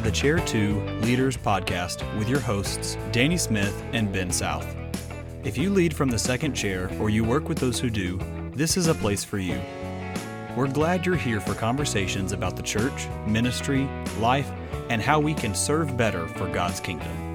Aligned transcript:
to 0.00 0.06
the 0.06 0.16
Chair 0.16 0.38
2 0.38 0.80
Leaders 1.02 1.36
Podcast 1.36 2.02
with 2.18 2.26
your 2.26 2.40
hosts, 2.40 2.96
Danny 3.12 3.36
Smith 3.36 3.82
and 3.92 4.10
Ben 4.10 4.30
South. 4.30 4.66
If 5.44 5.58
you 5.58 5.68
lead 5.68 5.94
from 5.94 6.08
the 6.08 6.18
second 6.18 6.54
chair 6.54 6.90
or 6.98 7.10
you 7.10 7.22
work 7.22 7.50
with 7.50 7.58
those 7.58 7.78
who 7.78 7.90
do, 7.90 8.18
this 8.54 8.78
is 8.78 8.86
a 8.86 8.94
place 8.94 9.24
for 9.24 9.38
you. 9.38 9.60
We're 10.56 10.68
glad 10.68 11.04
you're 11.04 11.16
here 11.16 11.40
for 11.40 11.54
conversations 11.54 12.32
about 12.32 12.56
the 12.56 12.62
church, 12.62 13.08
ministry, 13.26 13.86
life, 14.18 14.50
and 14.88 15.02
how 15.02 15.20
we 15.20 15.34
can 15.34 15.54
serve 15.54 15.96
better 15.98 16.26
for 16.28 16.48
God's 16.48 16.80
kingdom. 16.80 17.29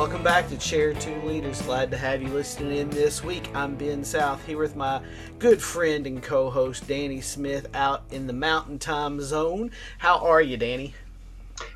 Welcome 0.00 0.22
back 0.22 0.48
to 0.48 0.56
Chair 0.56 0.94
2 0.94 1.24
Leaders. 1.24 1.60
Glad 1.60 1.90
to 1.90 1.98
have 1.98 2.22
you 2.22 2.28
listening 2.28 2.78
in 2.78 2.88
this 2.88 3.22
week. 3.22 3.50
I'm 3.54 3.74
Ben 3.74 4.02
South 4.02 4.42
here 4.46 4.56
with 4.56 4.74
my 4.74 5.02
good 5.38 5.60
friend 5.60 6.06
and 6.06 6.22
co 6.22 6.48
host 6.48 6.88
Danny 6.88 7.20
Smith 7.20 7.68
out 7.74 8.04
in 8.10 8.26
the 8.26 8.32
Mountain 8.32 8.78
Time 8.78 9.20
Zone. 9.20 9.70
How 9.98 10.18
are 10.20 10.40
you, 10.40 10.56
Danny? 10.56 10.94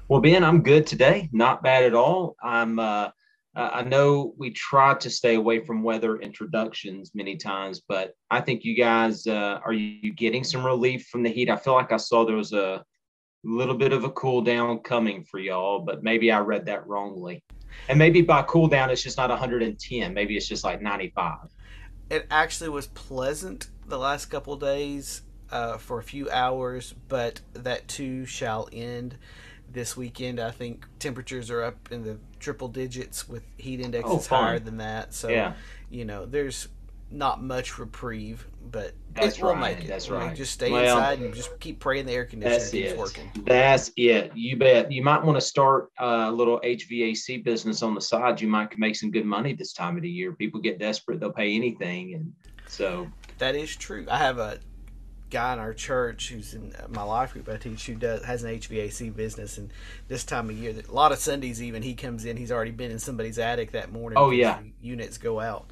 Well, 0.09 0.23
Ben, 0.23 0.43
I'm 0.43 0.63
good 0.63 0.87
today. 0.87 1.29
Not 1.33 1.63
bad 1.63 1.85
at 1.85 1.95
all. 1.95 2.35
I'm, 2.43 2.79
uh, 2.79 3.11
I 3.55 3.83
know 3.83 4.33
we 4.39 4.53
try 4.53 4.95
to 4.95 5.11
stay 5.11 5.35
away 5.35 5.63
from 5.63 5.83
weather 5.83 6.17
introductions 6.17 7.11
many 7.15 7.37
times, 7.37 7.83
but 7.87 8.15
I 8.31 8.41
think 8.41 8.65
you 8.65 8.75
guys 8.75 9.27
uh, 9.27 9.61
are 9.63 9.75
you 9.75 10.15
getting 10.15 10.45
some 10.45 10.65
relief 10.65 11.09
from 11.09 11.25
the 11.25 11.29
heat? 11.29 11.51
I 11.51 11.57
feel 11.57 11.75
like 11.75 11.93
I 11.93 11.99
saw 11.99 12.25
there 12.25 12.37
was 12.37 12.55
a 12.55 12.83
little 13.45 13.77
bit 13.77 13.93
of 13.93 14.05
a 14.05 14.11
cool 14.13 14.41
down 14.41 14.79
coming 14.79 15.25
for 15.25 15.39
y'all, 15.39 15.81
but 15.81 16.03
maybe 16.03 16.33
I 16.33 16.39
read 16.39 16.65
that 16.65 16.87
wrongly. 16.87 17.45
And 17.89 17.99
maybe 17.99 18.23
by 18.23 18.43
cool 18.43 18.69
down, 18.69 18.91
it's 18.91 19.03
just 19.03 19.17
not 19.17 19.31
110. 19.31 20.15
Maybe 20.15 20.37
it's 20.37 20.49
just 20.49 20.65
like 20.65 20.81
95. 20.81 21.39
It 22.11 22.27
actually 22.31 22.71
was 22.71 22.87
pleasant 22.89 23.69
the 23.87 23.99
last 23.99 24.27
couple 24.27 24.57
days 24.57 25.23
uh, 25.51 25.79
for 25.79 25.99
a 25.99 26.03
few 26.03 26.31
hours, 26.31 26.95
but 27.09 27.41
that 27.53 27.89
too 27.89 28.27
shall 28.27 28.69
end 28.73 29.17
this 29.71 29.97
weekend. 29.97 30.41
I 30.41 30.51
think 30.51 30.87
temperatures 30.99 31.51
are 31.51 31.63
up 31.63 31.91
in 31.91 32.05
the 32.05 32.19
triple 32.41 32.69
digits 32.69 33.29
with 33.29 33.43
heat 33.57 33.81
indexes 33.81 34.29
oh, 34.31 34.37
higher 34.37 34.59
than 34.59 34.79
that. 34.79 35.15
So, 35.15 35.29
yeah. 35.29 35.55
you 35.91 36.05
know, 36.05 36.27
there's 36.27 36.69
not 37.11 37.43
much 37.43 37.79
reprieve, 37.79 38.47
but 38.71 38.93
that's 39.13 39.39
it 39.39 39.45
will 39.45 39.55
make 39.55 39.85
it. 39.85 39.87
That's 39.87 40.09
right. 40.09 40.35
Just 40.35 40.53
stay 40.53 40.71
well, 40.71 40.97
inside 40.97 41.21
and 41.21 41.35
just 41.35 41.59
keep 41.61 41.79
praying 41.81 42.07
the 42.07 42.13
air 42.13 42.25
conditioner 42.25 42.71
keeps 42.71 42.93
it. 42.93 42.99
working. 42.99 43.31
That's 43.45 43.93
it. 43.97 44.33
You 44.35 44.57
bet. 44.57 44.91
You 44.91 45.03
might 45.03 45.23
want 45.23 45.37
to 45.37 45.41
start 45.41 45.91
a 45.99 46.31
little 46.31 46.61
HVAC 46.61 47.45
business 47.45 47.83
on 47.83 47.95
the 47.95 48.01
side. 48.01 48.41
You 48.41 48.49
might 48.49 48.77
make 48.79 48.97
some 48.97 49.11
good 49.11 49.27
money 49.27 49.55
this 49.55 49.73
time 49.73 49.97
of 49.97 50.03
the 50.03 50.11
year. 50.11 50.33
People 50.33 50.61
get 50.61 50.79
desperate; 50.79 51.21
they'll 51.21 51.33
pay 51.33 51.55
anything, 51.55 52.15
and 52.15 52.33
so 52.67 53.07
that 53.39 53.55
is 53.55 53.75
true. 53.77 54.07
I 54.11 54.19
have 54.19 54.39
a 54.39 54.59
guy 55.31 55.53
in 55.53 55.59
our 55.59 55.75
church 55.75 56.29
who's 56.29 56.55
in 56.55 56.73
my 56.91 57.03
life 57.03 57.33
group 57.33 57.49
I 57.49 57.57
teach 57.57 57.87
who 57.87 57.95
does 57.95 58.25
has 58.25 58.45
an 58.45 58.57
HVAC 58.57 59.17
business 59.17 59.59
and 59.59 59.73
this 60.07 60.23
time 60.23 60.49
of 60.49 60.57
year 60.57 60.73
a 60.89 60.93
lot 60.93 61.11
of 61.11 61.19
Sundays 61.19 61.61
even 61.61 61.83
he 61.83 61.95
comes 61.95 62.25
in 62.25 62.37
he's 62.37 62.53
already 62.53 62.71
been 62.71 62.93
in 62.93 63.01
somebody's 63.01 63.39
attic 63.39 63.73
that 63.73 63.91
morning 63.91 64.17
oh 64.17 64.31
yeah 64.31 64.61
units 64.81 65.19
go 65.19 65.41
out 65.41 65.71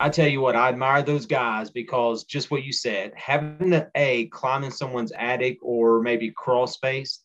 I 0.00 0.08
tell 0.08 0.28
you 0.28 0.40
what, 0.40 0.54
I 0.54 0.68
admire 0.68 1.02
those 1.02 1.26
guys 1.26 1.70
because 1.70 2.24
just 2.24 2.50
what 2.50 2.62
you 2.62 2.72
said, 2.72 3.12
having 3.16 3.70
the 3.70 3.90
A 3.96 4.26
climb 4.26 4.62
in 4.62 4.70
someone's 4.70 5.12
attic 5.12 5.58
or 5.60 6.00
maybe 6.00 6.30
crawl 6.30 6.68
space, 6.68 7.24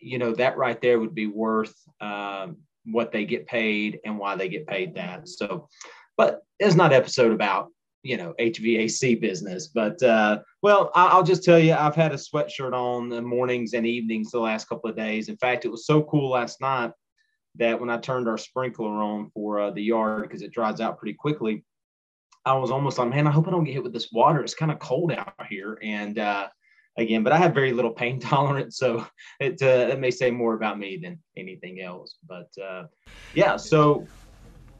you 0.00 0.18
know, 0.18 0.32
that 0.34 0.56
right 0.56 0.80
there 0.80 0.98
would 0.98 1.14
be 1.14 1.28
worth 1.28 1.74
um, 2.00 2.56
what 2.84 3.12
they 3.12 3.24
get 3.24 3.46
paid 3.46 4.00
and 4.04 4.18
why 4.18 4.34
they 4.34 4.48
get 4.48 4.66
paid 4.66 4.94
that. 4.96 5.28
So, 5.28 5.68
but 6.16 6.42
it's 6.58 6.74
not 6.74 6.92
episode 6.92 7.32
about, 7.32 7.68
you 8.02 8.16
know, 8.16 8.34
HVAC 8.40 9.20
business. 9.20 9.68
But, 9.68 10.02
uh, 10.02 10.40
well, 10.62 10.90
I'll 10.94 11.22
just 11.22 11.44
tell 11.44 11.58
you, 11.58 11.74
I've 11.74 11.94
had 11.94 12.12
a 12.12 12.16
sweatshirt 12.16 12.72
on 12.72 13.08
the 13.08 13.22
mornings 13.22 13.74
and 13.74 13.86
evenings 13.86 14.32
the 14.32 14.40
last 14.40 14.68
couple 14.68 14.90
of 14.90 14.96
days. 14.96 15.28
In 15.28 15.36
fact, 15.36 15.64
it 15.64 15.70
was 15.70 15.86
so 15.86 16.02
cool 16.02 16.30
last 16.30 16.60
night 16.60 16.90
that 17.58 17.80
when 17.80 17.90
I 17.90 17.98
turned 17.98 18.28
our 18.28 18.38
sprinkler 18.38 18.90
on 18.90 19.30
for 19.30 19.60
uh, 19.60 19.70
the 19.70 19.82
yard, 19.82 20.22
because 20.22 20.42
it 20.42 20.52
dries 20.52 20.80
out 20.80 20.98
pretty 20.98 21.14
quickly, 21.14 21.64
I 22.46 22.54
was 22.54 22.70
almost 22.70 22.96
like, 22.96 23.08
man, 23.08 23.26
I 23.26 23.32
hope 23.32 23.48
I 23.48 23.50
don't 23.50 23.64
get 23.64 23.74
hit 23.74 23.82
with 23.82 23.92
this 23.92 24.12
water. 24.12 24.40
It's 24.40 24.54
kind 24.54 24.70
of 24.70 24.78
cold 24.78 25.10
out 25.10 25.34
here. 25.50 25.78
And 25.82 26.16
uh, 26.18 26.46
again, 26.96 27.24
but 27.24 27.32
I 27.32 27.38
have 27.38 27.52
very 27.52 27.72
little 27.72 27.90
pain 27.90 28.20
tolerance, 28.32 28.78
so 28.78 29.04
it 29.40 29.60
uh, 29.60 29.92
it 29.92 29.98
may 29.98 30.12
say 30.12 30.30
more 30.30 30.54
about 30.54 30.78
me 30.78 30.96
than 30.96 31.18
anything 31.36 31.80
else. 31.80 32.16
But 32.26 32.48
uh, 32.62 32.84
yeah, 33.34 33.56
so 33.56 34.06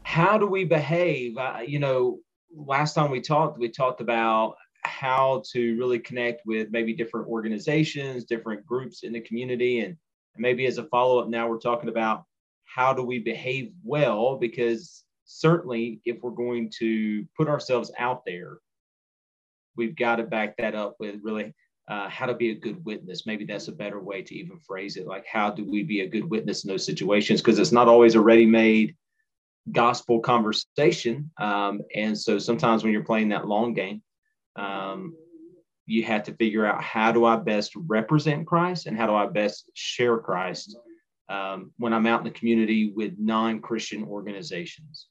how 0.04 0.38
do 0.38 0.46
we 0.46 0.64
behave? 0.64 1.36
You 1.66 1.80
know, 1.80 2.20
last 2.54 2.94
time 2.94 3.10
we 3.10 3.20
talked, 3.20 3.58
we 3.58 3.68
talked 3.68 4.00
about 4.00 4.54
how 4.84 5.42
to 5.50 5.76
really 5.76 5.98
connect 5.98 6.42
with 6.46 6.68
maybe 6.70 6.94
different 6.94 7.26
organizations, 7.26 8.24
different 8.24 8.64
groups 8.64 9.02
in 9.02 9.12
the 9.12 9.20
community, 9.20 9.80
and 9.80 9.96
maybe 10.36 10.66
as 10.66 10.78
a 10.78 10.84
follow 10.84 11.18
up, 11.18 11.28
now 11.28 11.48
we're 11.48 11.58
talking 11.58 11.88
about 11.88 12.22
how 12.64 12.92
do 12.92 13.02
we 13.02 13.18
behave 13.18 13.72
well 13.82 14.36
because 14.36 15.02
certainly 15.26 16.00
if 16.04 16.22
we're 16.22 16.30
going 16.30 16.70
to 16.78 17.26
put 17.36 17.48
ourselves 17.48 17.92
out 17.98 18.24
there, 18.24 18.58
we've 19.76 19.96
got 19.96 20.16
to 20.16 20.22
back 20.22 20.56
that 20.56 20.74
up 20.74 20.96
with 20.98 21.16
really 21.22 21.52
uh, 21.88 22.08
how 22.08 22.26
to 22.26 22.34
be 22.34 22.50
a 22.50 22.54
good 22.54 22.84
witness. 22.84 23.26
Maybe 23.26 23.44
that's 23.44 23.68
a 23.68 23.72
better 23.72 24.00
way 24.00 24.22
to 24.22 24.34
even 24.34 24.58
phrase 24.58 24.96
it. 24.96 25.06
Like, 25.06 25.24
how 25.30 25.50
do 25.50 25.64
we 25.64 25.82
be 25.82 26.00
a 26.00 26.08
good 26.08 26.28
witness 26.28 26.64
in 26.64 26.70
those 26.70 26.86
situations? 26.86 27.40
Because 27.40 27.58
it's 27.58 27.72
not 27.72 27.88
always 27.88 28.14
a 28.14 28.20
ready 28.20 28.46
made 28.46 28.96
gospel 29.70 30.20
conversation. 30.20 31.30
Um, 31.38 31.82
and 31.94 32.18
so 32.18 32.38
sometimes 32.38 32.82
when 32.82 32.92
you're 32.92 33.04
playing 33.04 33.28
that 33.30 33.46
long 33.46 33.74
game, 33.74 34.02
um, 34.56 35.14
you 35.86 36.02
have 36.04 36.24
to 36.24 36.34
figure 36.34 36.66
out 36.66 36.82
how 36.82 37.12
do 37.12 37.24
I 37.24 37.36
best 37.36 37.72
represent 37.76 38.46
Christ 38.46 38.86
and 38.86 38.96
how 38.96 39.06
do 39.06 39.14
I 39.14 39.26
best 39.26 39.70
share 39.74 40.18
Christ 40.18 40.76
um, 41.28 41.72
when 41.78 41.92
I'm 41.92 42.06
out 42.06 42.20
in 42.20 42.24
the 42.24 42.38
community 42.38 42.92
with 42.94 43.14
non 43.18 43.60
Christian 43.60 44.04
organizations. 44.04 45.08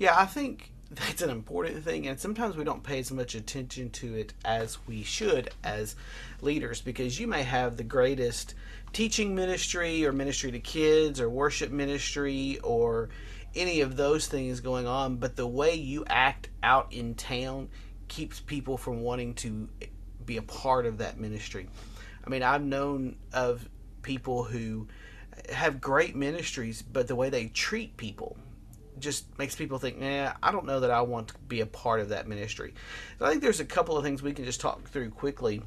Yeah, 0.00 0.18
I 0.18 0.24
think 0.24 0.72
that's 0.90 1.20
an 1.20 1.28
important 1.28 1.84
thing, 1.84 2.06
and 2.06 2.18
sometimes 2.18 2.56
we 2.56 2.64
don't 2.64 2.82
pay 2.82 3.00
as 3.00 3.12
much 3.12 3.34
attention 3.34 3.90
to 3.90 4.14
it 4.14 4.32
as 4.46 4.78
we 4.86 5.02
should 5.02 5.50
as 5.62 5.94
leaders 6.40 6.80
because 6.80 7.20
you 7.20 7.26
may 7.26 7.42
have 7.42 7.76
the 7.76 7.84
greatest 7.84 8.54
teaching 8.94 9.34
ministry 9.34 10.06
or 10.06 10.12
ministry 10.12 10.52
to 10.52 10.58
kids 10.58 11.20
or 11.20 11.28
worship 11.28 11.70
ministry 11.70 12.58
or 12.64 13.10
any 13.54 13.82
of 13.82 13.98
those 13.98 14.26
things 14.26 14.60
going 14.60 14.86
on, 14.86 15.16
but 15.16 15.36
the 15.36 15.46
way 15.46 15.74
you 15.74 16.02
act 16.06 16.48
out 16.62 16.90
in 16.94 17.14
town 17.14 17.68
keeps 18.08 18.40
people 18.40 18.78
from 18.78 19.02
wanting 19.02 19.34
to 19.34 19.68
be 20.24 20.38
a 20.38 20.42
part 20.42 20.86
of 20.86 20.96
that 20.96 21.20
ministry. 21.20 21.68
I 22.26 22.30
mean, 22.30 22.42
I've 22.42 22.64
known 22.64 23.16
of 23.34 23.68
people 24.00 24.44
who 24.44 24.88
have 25.52 25.78
great 25.78 26.16
ministries, 26.16 26.80
but 26.80 27.06
the 27.06 27.14
way 27.14 27.28
they 27.28 27.48
treat 27.48 27.98
people 27.98 28.38
just 29.00 29.38
makes 29.38 29.54
people 29.56 29.78
think, 29.78 29.98
nah, 29.98 30.32
I 30.42 30.52
don't 30.52 30.66
know 30.66 30.80
that 30.80 30.90
I 30.90 31.00
want 31.02 31.28
to 31.28 31.34
be 31.48 31.60
a 31.60 31.66
part 31.66 32.00
of 32.00 32.10
that 32.10 32.28
ministry. 32.28 32.74
So 33.18 33.26
I 33.26 33.30
think 33.30 33.42
there's 33.42 33.60
a 33.60 33.64
couple 33.64 33.96
of 33.96 34.04
things 34.04 34.22
we 34.22 34.32
can 34.32 34.44
just 34.44 34.60
talk 34.60 34.88
through 34.88 35.10
quickly. 35.10 35.62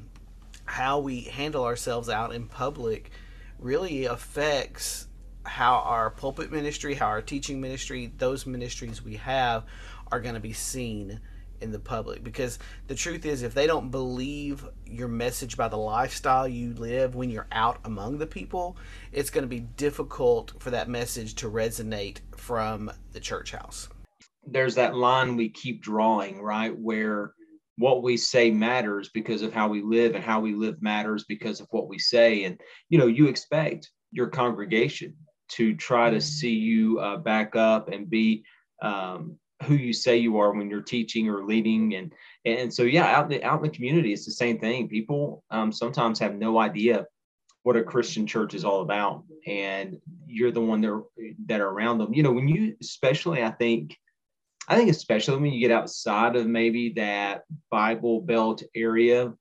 How 0.64 1.00
we 1.00 1.22
handle 1.22 1.64
ourselves 1.64 2.08
out 2.08 2.34
in 2.34 2.46
public 2.46 3.10
really 3.58 4.06
affects 4.06 5.06
how 5.44 5.76
our 5.76 6.10
pulpit 6.10 6.50
ministry, 6.50 6.94
how 6.94 7.06
our 7.06 7.22
teaching 7.22 7.60
ministry, 7.60 8.12
those 8.16 8.46
ministries 8.46 9.02
we 9.02 9.16
have 9.16 9.64
are 10.10 10.20
going 10.20 10.34
to 10.34 10.40
be 10.40 10.52
seen 10.52 11.20
in 11.64 11.72
the 11.72 11.78
public. 11.80 12.22
Because 12.22 12.60
the 12.86 12.94
truth 12.94 13.26
is 13.26 13.42
if 13.42 13.54
they 13.54 13.66
don't 13.66 13.90
believe 13.90 14.64
your 14.86 15.08
message 15.08 15.56
by 15.56 15.66
the 15.66 15.76
lifestyle 15.76 16.46
you 16.46 16.74
live 16.74 17.16
when 17.16 17.30
you're 17.30 17.48
out 17.50 17.80
among 17.84 18.18
the 18.18 18.26
people 18.26 18.76
it's 19.12 19.30
going 19.30 19.42
to 19.42 19.48
be 19.48 19.60
difficult 19.60 20.52
for 20.58 20.70
that 20.70 20.88
message 20.88 21.34
to 21.36 21.50
resonate 21.50 22.18
from 22.36 22.90
the 23.12 23.20
church 23.20 23.52
house. 23.52 23.88
There's 24.46 24.74
that 24.74 24.94
line 24.94 25.36
we 25.36 25.48
keep 25.48 25.82
drawing 25.82 26.42
right 26.42 26.76
where 26.76 27.34
what 27.76 28.02
we 28.02 28.16
say 28.16 28.50
matters 28.50 29.10
because 29.12 29.42
of 29.42 29.52
how 29.52 29.68
we 29.68 29.82
live 29.82 30.14
and 30.14 30.22
how 30.22 30.40
we 30.40 30.54
live 30.54 30.80
matters 30.80 31.24
because 31.28 31.60
of 31.60 31.66
what 31.70 31.88
we 31.88 31.98
say. 31.98 32.44
And 32.44 32.60
you 32.88 32.98
know 32.98 33.06
you 33.06 33.26
expect 33.26 33.90
your 34.12 34.28
congregation 34.28 35.16
to 35.48 35.74
try 35.74 36.10
to 36.10 36.20
see 36.20 36.54
you 36.54 37.00
uh, 37.00 37.16
back 37.18 37.56
up 37.56 37.88
and 37.88 38.08
be 38.08 38.44
um, 38.82 39.38
who 39.62 39.74
you 39.74 39.92
say 39.92 40.16
you 40.16 40.38
are 40.38 40.52
when 40.52 40.68
you're 40.68 40.82
teaching 40.82 41.28
or 41.28 41.44
leading. 41.44 41.94
And 41.94 42.12
and 42.44 42.72
so 42.72 42.82
yeah 42.82 43.06
out 43.06 43.32
in 43.32 43.38
the, 43.38 43.44
out 43.44 43.58
in 43.58 43.62
the 43.62 43.76
community 43.76 44.12
it's 44.12 44.26
the 44.26 44.32
same 44.32 44.58
thing. 44.58 44.88
People 44.88 45.44
um, 45.50 45.72
sometimes 45.72 46.18
have 46.18 46.34
no 46.34 46.58
idea 46.58 47.06
what 47.62 47.76
a 47.76 47.82
christian 47.82 48.26
church 48.26 48.54
is 48.54 48.64
all 48.64 48.82
about. 48.82 49.24
And 49.46 49.98
you're 50.26 50.52
the 50.52 50.60
one 50.60 50.80
that 50.82 51.04
that 51.46 51.60
are 51.60 51.70
around 51.70 51.98
them. 51.98 52.12
You 52.12 52.22
know 52.22 52.32
when 52.32 52.48
you 52.48 52.76
especially 52.80 53.42
i 53.42 53.50
think 53.50 53.96
i 54.68 54.76
think 54.76 54.90
especially 54.90 55.40
when 55.40 55.52
you 55.52 55.60
get 55.60 55.76
outside 55.76 56.36
of 56.36 56.46
maybe 56.46 56.90
that 56.90 57.44
bible 57.70 58.20
belt 58.20 58.62
area 58.74 59.32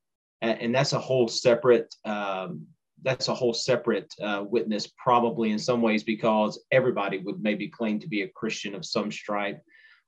and, 0.42 0.62
and 0.62 0.76
that's 0.76 0.94
a 0.94 1.00
whole 1.00 1.28
separate 1.28 1.94
um, 2.06 2.68
that's 3.02 3.28
a 3.28 3.34
whole 3.34 3.54
separate 3.54 4.14
uh, 4.22 4.44
witness 4.48 4.88
probably 4.98 5.52
in 5.52 5.60
some 5.60 5.82
ways 5.82 6.04
because 6.04 6.64
everybody 6.72 7.18
would 7.18 7.42
maybe 7.42 7.68
claim 7.68 8.00
to 8.00 8.08
be 8.08 8.22
a 8.22 8.30
christian 8.30 8.76
of 8.76 8.86
some 8.86 9.12
stripe 9.12 9.62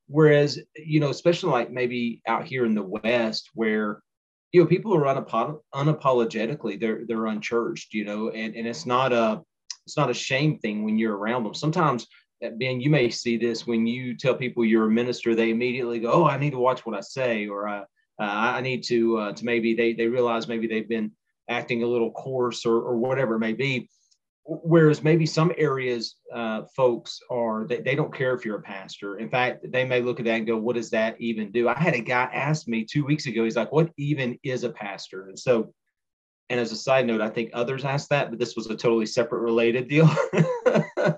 Whereas, 0.08 0.60
you 0.76 1.00
know, 1.00 1.10
especially 1.10 1.52
like 1.52 1.72
maybe 1.72 2.22
out 2.28 2.46
here 2.46 2.66
in 2.66 2.76
the 2.76 2.84
West, 2.84 3.50
where 3.54 4.02
you 4.52 4.62
know, 4.62 4.68
people 4.68 4.96
are 4.96 5.02
unapo- 5.02 5.60
unapologetically 5.74 6.80
they're 6.80 7.06
they're 7.06 7.26
unchurched, 7.26 7.94
you 7.94 8.06
know, 8.06 8.30
and 8.30 8.56
and 8.56 8.68
it's 8.68 8.86
not 8.86 9.12
a 9.12 9.42
it's 9.86 9.98
not 9.98 10.10
a 10.10 10.14
shame 10.14 10.58
thing 10.60 10.84
when 10.84 10.98
you're 10.98 11.18
around 11.18 11.44
them. 11.44 11.54
Sometimes 11.54 12.08
uh, 12.44 12.50
Ben, 12.52 12.80
you 12.82 12.90
may 12.90 13.10
see 13.10 13.38
this 13.38 13.68
when 13.68 13.86
you 13.86 14.16
tell 14.16 14.36
people 14.36 14.64
you're 14.64 14.88
a 14.88 14.92
minister, 14.92 15.36
they 15.36 15.50
immediately 15.50 16.00
go, 16.00 16.12
"Oh, 16.12 16.26
I 16.26 16.38
need 16.38 16.52
to 16.52 16.60
watch 16.60 16.86
what 16.86 16.96
I 16.96 17.02
say," 17.02 17.48
or 17.48 17.68
uh, 17.68 17.84
"I 18.20 18.62
need 18.62 18.84
to 18.86 19.18
uh, 19.18 19.32
to 19.34 19.46
maybe 19.46 19.74
they 19.74 19.94
they 19.94 20.08
realize 20.08 20.48
maybe 20.48 20.68
they've 20.68 20.88
been 20.88 21.12
acting 21.50 21.84
a 21.84 21.88
little 21.88 22.12
coarse 22.12 22.66
or 22.66 22.78
or 22.78 22.98
whatever 22.98 23.36
it 23.36 23.40
may 23.40 23.54
be." 23.54 23.90
Whereas 24.48 25.04
maybe 25.04 25.26
some 25.26 25.52
areas, 25.58 26.18
uh, 26.32 26.64
folks 26.76 27.20
are 27.32 27.66
they, 27.66 27.82
they 27.82 27.96
don't 27.96 28.14
care 28.14 28.36
if 28.36 28.46
you're 28.46 28.60
a 28.60 28.62
pastor. 28.62 29.18
In 29.18 29.28
fact, 29.28 29.66
they 29.72 29.84
may 29.84 30.02
look 30.02 30.20
at 30.20 30.26
that 30.26 30.36
and 30.36 30.46
go, 30.46 30.56
"What 30.58 30.76
does 30.76 30.92
that 30.92 31.20
even 31.20 31.52
do?" 31.52 31.68
I 31.68 31.74
had 31.74 31.96
a 31.96 32.00
guy 32.00 32.30
ask 32.32 32.68
me 32.68 32.86
two 32.86 33.04
weeks 33.06 33.26
ago. 33.26 33.44
He's 33.44 33.56
like, 33.56 33.72
"What 33.72 33.90
even 33.98 34.38
is 34.44 34.64
a 34.64 34.70
pastor?" 34.70 35.30
And 35.30 35.40
so 35.40 35.74
and 36.50 36.60
as 36.60 36.72
a 36.72 36.76
side 36.76 37.08
note, 37.08 37.22
I 37.22 37.30
think 37.30 37.50
others 37.54 37.86
asked 37.86 38.10
that, 38.10 38.30
but 38.30 38.40
this 38.40 38.56
was 38.56 38.68
a 38.68 38.76
totally 38.76 39.08
separate 39.08 39.40
related 39.40 39.88
deal. 39.88 40.10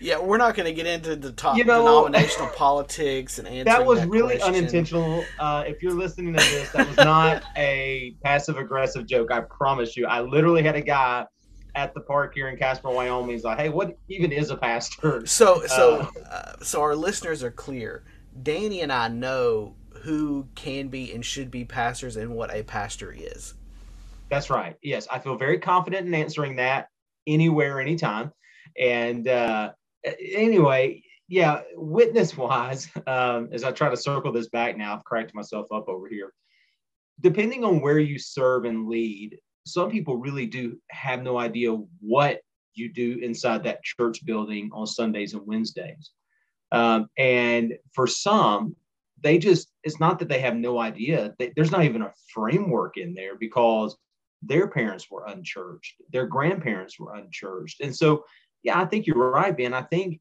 yeah, 0.00 0.20
we're 0.20 0.36
not 0.36 0.54
going 0.54 0.66
to 0.66 0.72
get 0.72 0.86
into 0.86 1.16
the 1.16 1.32
top 1.32 1.56
you 1.56 1.64
know, 1.64 1.80
denominational 1.80 2.48
politics 2.56 3.38
and 3.38 3.48
answering 3.48 3.64
that 3.64 3.84
was 3.84 4.00
that 4.00 4.08
really 4.08 4.36
question. 4.38 4.54
unintentional. 4.54 5.24
Uh, 5.40 5.64
if 5.66 5.82
you're 5.82 5.92
listening 5.94 6.34
to 6.34 6.38
this, 6.38 6.70
that 6.70 6.86
was 6.86 6.96
not 6.98 7.42
a 7.56 8.14
passive 8.22 8.58
aggressive 8.58 9.06
joke. 9.06 9.32
I 9.32 9.40
promise 9.40 9.96
you. 9.96 10.06
I 10.06 10.20
literally 10.20 10.62
had 10.62 10.76
a 10.76 10.82
guy 10.82 11.26
at 11.76 11.94
the 11.94 12.00
park 12.00 12.34
here 12.34 12.48
in 12.48 12.56
Casper, 12.56 12.90
Wyoming. 12.90 13.30
He's 13.30 13.44
like, 13.44 13.58
"Hey, 13.58 13.68
what 13.68 13.96
even 14.08 14.32
is 14.32 14.50
a 14.50 14.56
pastor?" 14.56 15.24
So, 15.26 15.62
so, 15.66 16.10
uh, 16.16 16.28
uh, 16.28 16.56
so 16.62 16.80
our 16.80 16.96
listeners 16.96 17.44
are 17.44 17.50
clear. 17.50 18.04
Danny 18.42 18.80
and 18.80 18.92
I 18.92 19.08
know 19.08 19.76
who 20.02 20.48
can 20.54 20.88
be 20.88 21.12
and 21.12 21.24
should 21.24 21.50
be 21.50 21.64
pastors 21.64 22.16
and 22.16 22.34
what 22.34 22.54
a 22.54 22.62
pastor 22.62 23.12
is. 23.16 23.54
That's 24.30 24.50
right. 24.50 24.76
Yes, 24.82 25.06
I 25.10 25.18
feel 25.18 25.36
very 25.36 25.58
confident 25.58 26.06
in 26.06 26.14
answering 26.14 26.56
that 26.56 26.88
anywhere, 27.26 27.80
anytime. 27.80 28.32
And 28.78 29.28
uh, 29.28 29.72
anyway, 30.04 31.02
yeah, 31.28 31.62
witness 31.74 32.36
wise, 32.36 32.88
um, 33.06 33.48
as 33.52 33.64
I 33.64 33.72
try 33.72 33.90
to 33.90 33.96
circle 33.96 34.32
this 34.32 34.48
back 34.48 34.76
now, 34.76 34.94
I've 34.94 35.04
cracked 35.04 35.34
myself 35.34 35.66
up 35.72 35.88
over 35.88 36.08
here. 36.08 36.32
Depending 37.20 37.64
on 37.64 37.80
where 37.80 37.98
you 37.98 38.18
serve 38.18 38.64
and 38.64 38.88
lead, 38.88 39.38
some 39.66 39.90
people 39.90 40.16
really 40.16 40.46
do 40.46 40.78
have 40.90 41.22
no 41.22 41.38
idea 41.38 41.72
what 42.00 42.40
you 42.74 42.92
do 42.92 43.18
inside 43.20 43.64
that 43.64 43.82
church 43.82 44.24
building 44.24 44.70
on 44.72 44.86
Sundays 44.86 45.34
and 45.34 45.46
Wednesdays. 45.46 46.10
Um, 46.72 47.08
and 47.18 47.74
for 47.94 48.06
some, 48.06 48.76
they 49.22 49.38
just, 49.38 49.72
it's 49.82 49.98
not 49.98 50.18
that 50.18 50.28
they 50.28 50.40
have 50.40 50.56
no 50.56 50.78
idea, 50.78 51.34
they, 51.38 51.52
there's 51.56 51.70
not 51.70 51.84
even 51.84 52.02
a 52.02 52.12
framework 52.32 52.96
in 52.96 53.14
there 53.14 53.36
because 53.36 53.96
their 54.42 54.68
parents 54.68 55.10
were 55.10 55.24
unchurched, 55.26 55.94
their 56.12 56.26
grandparents 56.26 56.98
were 56.98 57.14
unchurched. 57.14 57.80
And 57.80 57.94
so, 57.94 58.24
yeah, 58.62 58.80
I 58.80 58.84
think 58.84 59.06
you're 59.06 59.30
right, 59.30 59.56
Ben. 59.56 59.74
I 59.74 59.82
think 59.82 60.20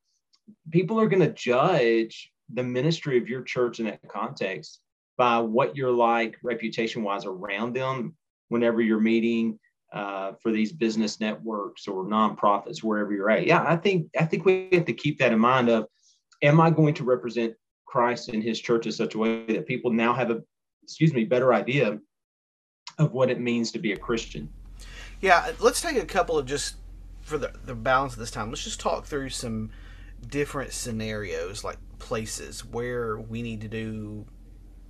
people 0.72 1.00
are 1.00 1.08
going 1.08 1.22
to 1.22 1.34
judge 1.34 2.32
the 2.54 2.64
ministry 2.64 3.18
of 3.18 3.28
your 3.28 3.42
church 3.42 3.80
in 3.80 3.86
that 3.86 4.00
context 4.08 4.80
by 5.18 5.40
what 5.40 5.76
you're 5.76 5.92
like 5.92 6.38
reputation 6.42 7.04
wise 7.04 7.26
around 7.26 7.76
them 7.76 8.16
whenever 8.50 8.82
you're 8.82 9.00
meeting 9.00 9.60
uh, 9.94 10.34
for 10.42 10.52
these 10.52 10.72
business 10.72 11.20
networks 11.20 11.88
or 11.88 12.06
nonprofits 12.06 12.84
wherever 12.84 13.14
you're 13.14 13.30
at 13.30 13.46
yeah 13.46 13.64
i 13.68 13.76
think 13.76 14.08
i 14.20 14.26
think 14.26 14.46
we 14.46 14.70
have 14.74 14.86
to 14.86 14.94
keep 14.94 15.18
that 15.20 15.32
in 15.32 15.40
mind 15.40 15.70
of 15.70 15.86
am 16.42 16.60
i 16.60 16.70
going 16.70 16.94
to 16.94 17.04
represent 17.04 17.54
christ 17.86 18.30
and 18.30 18.44
his 18.44 18.60
church 18.60 18.86
in 18.86 18.92
such 18.92 19.16
a 19.16 19.18
way 19.18 19.46
that 19.46 19.66
people 19.66 19.92
now 19.92 20.14
have 20.14 20.32
a 20.32 20.42
excuse 20.84 21.14
me 21.14 21.24
better 21.24 21.54
idea 21.54 22.00
of 22.98 23.12
what 23.12 23.30
it 23.30 23.40
means 23.40 23.72
to 23.72 23.80
be 23.80 23.92
a 23.94 23.98
Christian. 23.98 24.50
Yeah, 25.22 25.52
let's 25.60 25.82
take 25.82 25.98
a 25.98 26.06
couple 26.06 26.38
of 26.38 26.46
just 26.46 26.76
for 27.22 27.38
the, 27.38 27.52
the 27.66 27.76
balance 27.76 28.14
of 28.14 28.20
this 28.20 28.32
time. 28.32 28.50
Let's 28.50 28.64
just 28.64 28.80
talk 28.80 29.06
through 29.06 29.30
some 29.30 29.72
different 30.28 30.72
scenarios, 30.72 31.64
like 31.64 31.78
places 32.00 32.64
where 32.64 33.18
we 33.18 33.42
need 33.42 33.62
to 33.62 33.68
do 33.68 34.26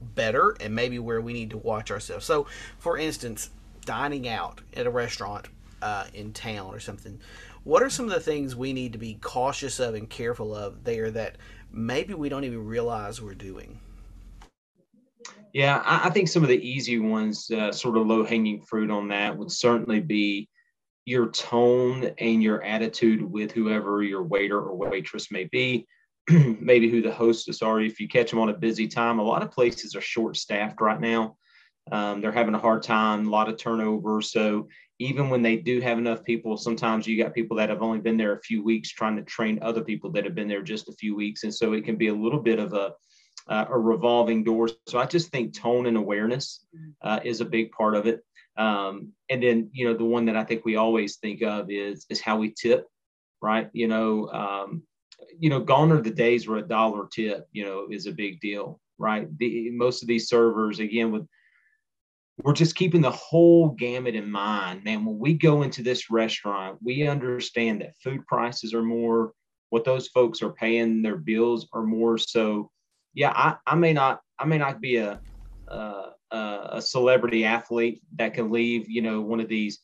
better 0.01 0.55
and 0.59 0.73
maybe 0.73 0.99
where 0.99 1.21
we 1.21 1.33
need 1.33 1.49
to 1.51 1.57
watch 1.57 1.91
ourselves. 1.91 2.25
So, 2.25 2.47
for 2.77 2.97
instance, 2.97 3.49
dining 3.85 4.27
out 4.27 4.61
at 4.75 4.87
a 4.87 4.89
restaurant 4.89 5.47
uh, 5.81 6.05
in 6.13 6.33
town 6.33 6.73
or 6.73 6.79
something. 6.79 7.19
What 7.63 7.81
are 7.81 7.89
some 7.89 8.05
of 8.05 8.11
the 8.11 8.19
things 8.19 8.55
we 8.55 8.73
need 8.73 8.93
to 8.93 8.99
be 8.99 9.15
cautious 9.15 9.79
of 9.79 9.95
and 9.95 10.09
careful 10.09 10.55
of 10.55 10.83
there 10.83 11.09
that 11.11 11.37
maybe 11.71 12.13
we 12.13 12.29
don't 12.29 12.43
even 12.43 12.65
realize 12.65 13.21
we're 13.21 13.33
doing? 13.33 13.79
Yeah, 15.53 15.81
I, 15.85 16.07
I 16.07 16.09
think 16.09 16.27
some 16.27 16.43
of 16.43 16.49
the 16.49 16.67
easy 16.67 16.99
ones, 16.99 17.49
uh, 17.49 17.71
sort 17.71 17.97
of 17.97 18.05
low 18.05 18.23
hanging 18.23 18.61
fruit 18.61 18.91
on 18.91 19.07
that, 19.07 19.37
would 19.37 19.51
certainly 19.51 19.99
be 19.99 20.49
your 21.05 21.29
tone 21.29 22.11
and 22.17 22.43
your 22.43 22.63
attitude 22.63 23.21
with 23.21 23.51
whoever 23.51 24.03
your 24.03 24.23
waiter 24.23 24.59
or 24.59 24.75
waitress 24.75 25.31
may 25.31 25.45
be. 25.45 25.87
maybe 26.59 26.89
who 26.89 27.01
the 27.01 27.11
hostess 27.11 27.61
are. 27.61 27.81
If 27.81 27.99
you 27.99 28.07
catch 28.07 28.29
them 28.29 28.39
on 28.39 28.49
a 28.49 28.53
busy 28.57 28.87
time, 28.87 29.19
a 29.19 29.23
lot 29.23 29.43
of 29.43 29.51
places 29.51 29.95
are 29.95 30.01
short 30.01 30.37
staffed 30.37 30.81
right 30.81 30.99
now. 30.99 31.37
Um, 31.91 32.19
they're 32.19 32.31
having 32.31 32.55
a 32.55 32.59
hard 32.59 32.81
time, 32.81 33.27
a 33.27 33.29
lot 33.29 33.47
of 33.47 33.57
turnover. 33.57 34.21
So 34.21 34.67
even 34.97 35.29
when 35.29 35.43
they 35.43 35.57
do 35.57 35.81
have 35.81 35.99
enough 35.99 36.23
people, 36.23 36.57
sometimes 36.57 37.05
you 37.05 37.21
got 37.21 37.35
people 37.35 37.57
that 37.57 37.69
have 37.69 37.83
only 37.83 37.99
been 37.99 38.17
there 38.17 38.33
a 38.33 38.41
few 38.41 38.63
weeks 38.63 38.89
trying 38.89 39.15
to 39.17 39.21
train 39.21 39.59
other 39.61 39.83
people 39.83 40.11
that 40.11 40.23
have 40.23 40.33
been 40.33 40.47
there 40.47 40.63
just 40.63 40.89
a 40.89 40.93
few 40.93 41.15
weeks. 41.15 41.43
And 41.43 41.53
so 41.53 41.73
it 41.73 41.85
can 41.85 41.95
be 41.95 42.07
a 42.07 42.13
little 42.13 42.39
bit 42.39 42.59
of 42.59 42.73
a 42.73 42.93
uh, 43.47 43.65
a 43.69 43.77
revolving 43.77 44.43
door. 44.43 44.69
So 44.87 44.97
I 44.97 45.05
just 45.05 45.29
think 45.29 45.53
tone 45.53 45.85
and 45.85 45.97
awareness 45.97 46.65
uh, 47.01 47.19
is 47.23 47.41
a 47.41 47.45
big 47.45 47.71
part 47.71 47.95
of 47.95 48.07
it. 48.07 48.21
Um, 48.57 49.11
and 49.29 49.43
then, 49.43 49.69
you 49.73 49.85
know, 49.85 49.95
the 49.95 50.05
one 50.05 50.25
that 50.25 50.35
I 50.35 50.43
think 50.43 50.65
we 50.65 50.77
always 50.77 51.17
think 51.17 51.41
of 51.41 51.69
is 51.69 52.05
is 52.09 52.21
how 52.21 52.37
we 52.37 52.51
tip, 52.51 52.87
right? 53.41 53.69
You 53.73 53.87
know, 53.87 54.29
um, 54.29 54.83
you 55.39 55.49
know, 55.49 55.59
gone 55.59 55.91
are 55.91 56.01
the 56.01 56.11
days 56.11 56.47
where 56.47 56.59
a 56.59 56.67
dollar 56.67 57.07
tip, 57.13 57.47
you 57.51 57.65
know, 57.65 57.87
is 57.91 58.05
a 58.05 58.11
big 58.11 58.39
deal, 58.39 58.79
right? 58.97 59.27
The, 59.37 59.69
most 59.71 60.01
of 60.01 60.07
these 60.07 60.29
servers, 60.29 60.79
again, 60.79 61.11
with 61.11 61.27
we're 62.43 62.53
just 62.53 62.75
keeping 62.75 63.01
the 63.01 63.11
whole 63.11 63.69
gamut 63.69 64.15
in 64.15 64.29
mind, 64.29 64.83
man. 64.83 65.05
When 65.05 65.17
we 65.17 65.33
go 65.33 65.61
into 65.61 65.81
this 65.81 66.09
restaurant, 66.09 66.77
we 66.83 67.07
understand 67.07 67.81
that 67.81 67.95
food 68.03 68.27
prices 68.27 68.73
are 68.73 68.83
more, 68.83 69.31
what 69.69 69.85
those 69.85 70.09
folks 70.09 70.41
are 70.41 70.51
paying 70.51 71.01
their 71.01 71.17
bills 71.17 71.67
are 71.73 71.83
more. 71.83 72.17
So 72.17 72.71
yeah, 73.13 73.31
I, 73.33 73.55
I 73.65 73.75
may 73.75 73.93
not 73.93 74.21
I 74.37 74.45
may 74.45 74.57
not 74.57 74.81
be 74.81 74.97
a, 74.97 75.21
a 75.69 76.11
a 76.31 76.81
celebrity 76.81 77.45
athlete 77.45 78.01
that 78.17 78.33
can 78.33 78.51
leave 78.51 78.89
you 78.89 79.01
know 79.01 79.21
one 79.21 79.39
of 79.39 79.47
these 79.47 79.79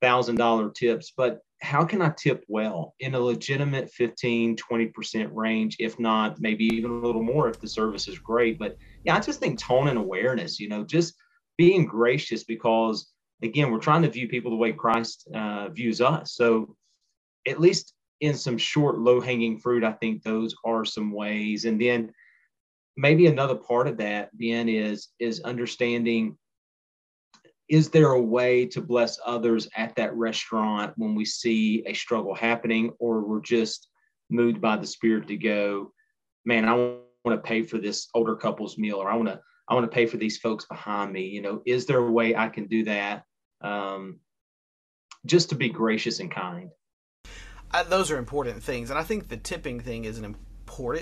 thousand 0.00 0.36
dollar 0.36 0.70
tips, 0.70 1.12
but 1.16 1.40
how 1.62 1.84
can 1.84 2.02
I 2.02 2.10
tip 2.10 2.44
well 2.48 2.94
in 2.98 3.14
a 3.14 3.20
legitimate 3.20 3.88
15, 3.92 4.56
20% 4.56 5.30
range, 5.32 5.76
if 5.78 5.98
not 5.98 6.40
maybe 6.40 6.64
even 6.64 6.90
a 6.90 6.94
little 6.94 7.22
more 7.22 7.48
if 7.48 7.60
the 7.60 7.68
service 7.68 8.08
is 8.08 8.18
great. 8.18 8.58
But 8.58 8.76
yeah, 9.04 9.14
I 9.14 9.20
just 9.20 9.38
think 9.38 9.60
tone 9.60 9.86
and 9.86 9.96
awareness, 9.96 10.58
you 10.58 10.68
know, 10.68 10.82
just 10.82 11.14
being 11.56 11.86
gracious 11.86 12.42
because 12.42 13.12
again, 13.42 13.70
we're 13.70 13.78
trying 13.78 14.02
to 14.02 14.10
view 14.10 14.28
people 14.28 14.50
the 14.50 14.56
way 14.56 14.72
Christ 14.72 15.28
uh, 15.32 15.68
views 15.68 16.00
us. 16.00 16.34
So 16.34 16.74
at 17.46 17.60
least 17.60 17.94
in 18.20 18.34
some 18.34 18.58
short, 18.58 18.98
low 18.98 19.20
hanging 19.20 19.58
fruit, 19.58 19.84
I 19.84 19.92
think 19.92 20.22
those 20.22 20.54
are 20.64 20.84
some 20.84 21.12
ways. 21.12 21.64
And 21.64 21.80
then 21.80 22.12
maybe 22.96 23.26
another 23.26 23.54
part 23.54 23.86
of 23.86 23.98
that 23.98 24.30
then 24.34 24.68
is 24.68 25.08
is 25.20 25.40
understanding 25.40 26.36
is 27.72 27.88
there 27.88 28.12
a 28.12 28.20
way 28.20 28.66
to 28.66 28.82
bless 28.82 29.18
others 29.24 29.66
at 29.78 29.96
that 29.96 30.14
restaurant 30.14 30.92
when 30.96 31.14
we 31.14 31.24
see 31.24 31.82
a 31.86 31.94
struggle 31.94 32.34
happening 32.34 32.92
or 32.98 33.22
we're 33.22 33.40
just 33.40 33.88
moved 34.28 34.60
by 34.60 34.76
the 34.76 34.86
spirit 34.86 35.26
to 35.26 35.38
go 35.38 35.90
man 36.44 36.68
i 36.68 36.74
want 36.74 37.02
to 37.30 37.38
pay 37.38 37.62
for 37.62 37.78
this 37.78 38.08
older 38.14 38.36
couple's 38.36 38.76
meal 38.76 38.96
or 38.96 39.10
i 39.10 39.16
want 39.16 39.26
to 39.26 39.40
i 39.68 39.74
want 39.74 39.90
to 39.90 39.94
pay 39.94 40.04
for 40.04 40.18
these 40.18 40.36
folks 40.36 40.66
behind 40.66 41.10
me 41.10 41.26
you 41.26 41.40
know? 41.40 41.62
Is 41.64 41.86
there 41.86 41.98
a 41.98 42.12
way 42.12 42.36
i 42.36 42.48
can 42.50 42.66
do 42.66 42.84
that 42.84 43.24
um, 43.62 44.20
just 45.24 45.48
to 45.48 45.54
be 45.54 45.68
gracious 45.70 46.20
and 46.20 46.30
kind? 46.30 46.70
Uh, 47.70 47.84
those 47.84 48.10
are 48.10 48.18
important 48.18 48.62
things 48.62 48.90
and 48.90 48.98
i 48.98 49.02
think 49.02 49.28
the 49.28 49.36
tipping 49.38 49.80
thing 49.80 50.04
is 50.04 50.18
an 50.18 50.26
important 50.26 50.51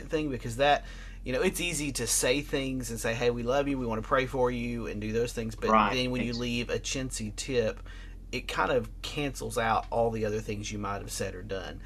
thing 0.09 0.31
because 0.31 0.57
that 0.57 0.85
you 1.23 1.35
know, 1.35 1.43
it's 1.43 1.61
easy 1.61 1.93
to 1.93 2.07
say 2.07 2.41
things 2.41 2.91
and 2.91 2.99
say, 2.99 3.15
"Hey, 3.15 3.31
we 3.31 3.43
love 3.43 3.69
you, 3.69 3.79
we 3.79 3.85
want 3.85 4.03
to 4.03 4.09
pray 4.09 4.27
for 4.27 4.51
you," 4.51 4.87
and 4.87 5.01
do 5.01 5.13
those 5.13 5.33
things. 5.33 5.55
But 5.55 5.71
right. 5.71 5.95
then 5.95 6.11
when 6.11 6.23
you 6.23 6.33
leave 6.33 6.71
a 6.71 6.79
chintzy 6.79 7.35
tip, 7.37 7.81
it 8.33 8.49
kind 8.49 8.73
of 8.73 8.89
cancels 9.03 9.59
out 9.59 9.87
all 9.91 10.11
the 10.11 10.25
other 10.25 10.41
things 10.41 10.73
you 10.73 10.79
might 10.79 11.03
have 11.03 11.11
said 11.11 11.35
or 11.35 11.43
done. 11.43 11.81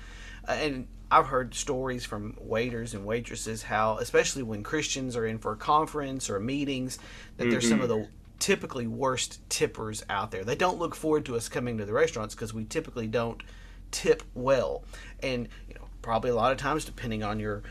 Uh, 0.46 0.52
and 0.52 0.86
I've 1.10 1.26
heard 1.26 1.54
stories 1.54 2.04
from 2.04 2.36
waiters 2.40 2.94
and 2.94 3.04
waitresses 3.04 3.62
how, 3.62 3.98
especially 3.98 4.42
when 4.42 4.62
Christians 4.62 5.16
are 5.16 5.26
in 5.26 5.38
for 5.38 5.52
a 5.52 5.56
conference 5.56 6.30
or 6.30 6.38
meetings, 6.38 6.98
that 7.36 7.44
mm-hmm. 7.44 7.50
they're 7.50 7.60
some 7.60 7.80
of 7.80 7.88
the 7.88 8.08
typically 8.38 8.86
worst 8.86 9.40
tippers 9.48 10.04
out 10.10 10.30
there. 10.30 10.44
They 10.44 10.56
don't 10.56 10.78
look 10.78 10.94
forward 10.94 11.24
to 11.26 11.36
us 11.36 11.48
coming 11.48 11.78
to 11.78 11.84
the 11.84 11.92
restaurants 11.92 12.34
because 12.34 12.54
we 12.54 12.64
typically 12.64 13.06
don't 13.06 13.42
tip 13.90 14.22
well, 14.34 14.84
and 15.22 15.48
probably 16.04 16.30
a 16.30 16.34
lot 16.34 16.52
of 16.52 16.58
times, 16.58 16.84
depending 16.84 17.22
on 17.22 17.40
your 17.40 17.62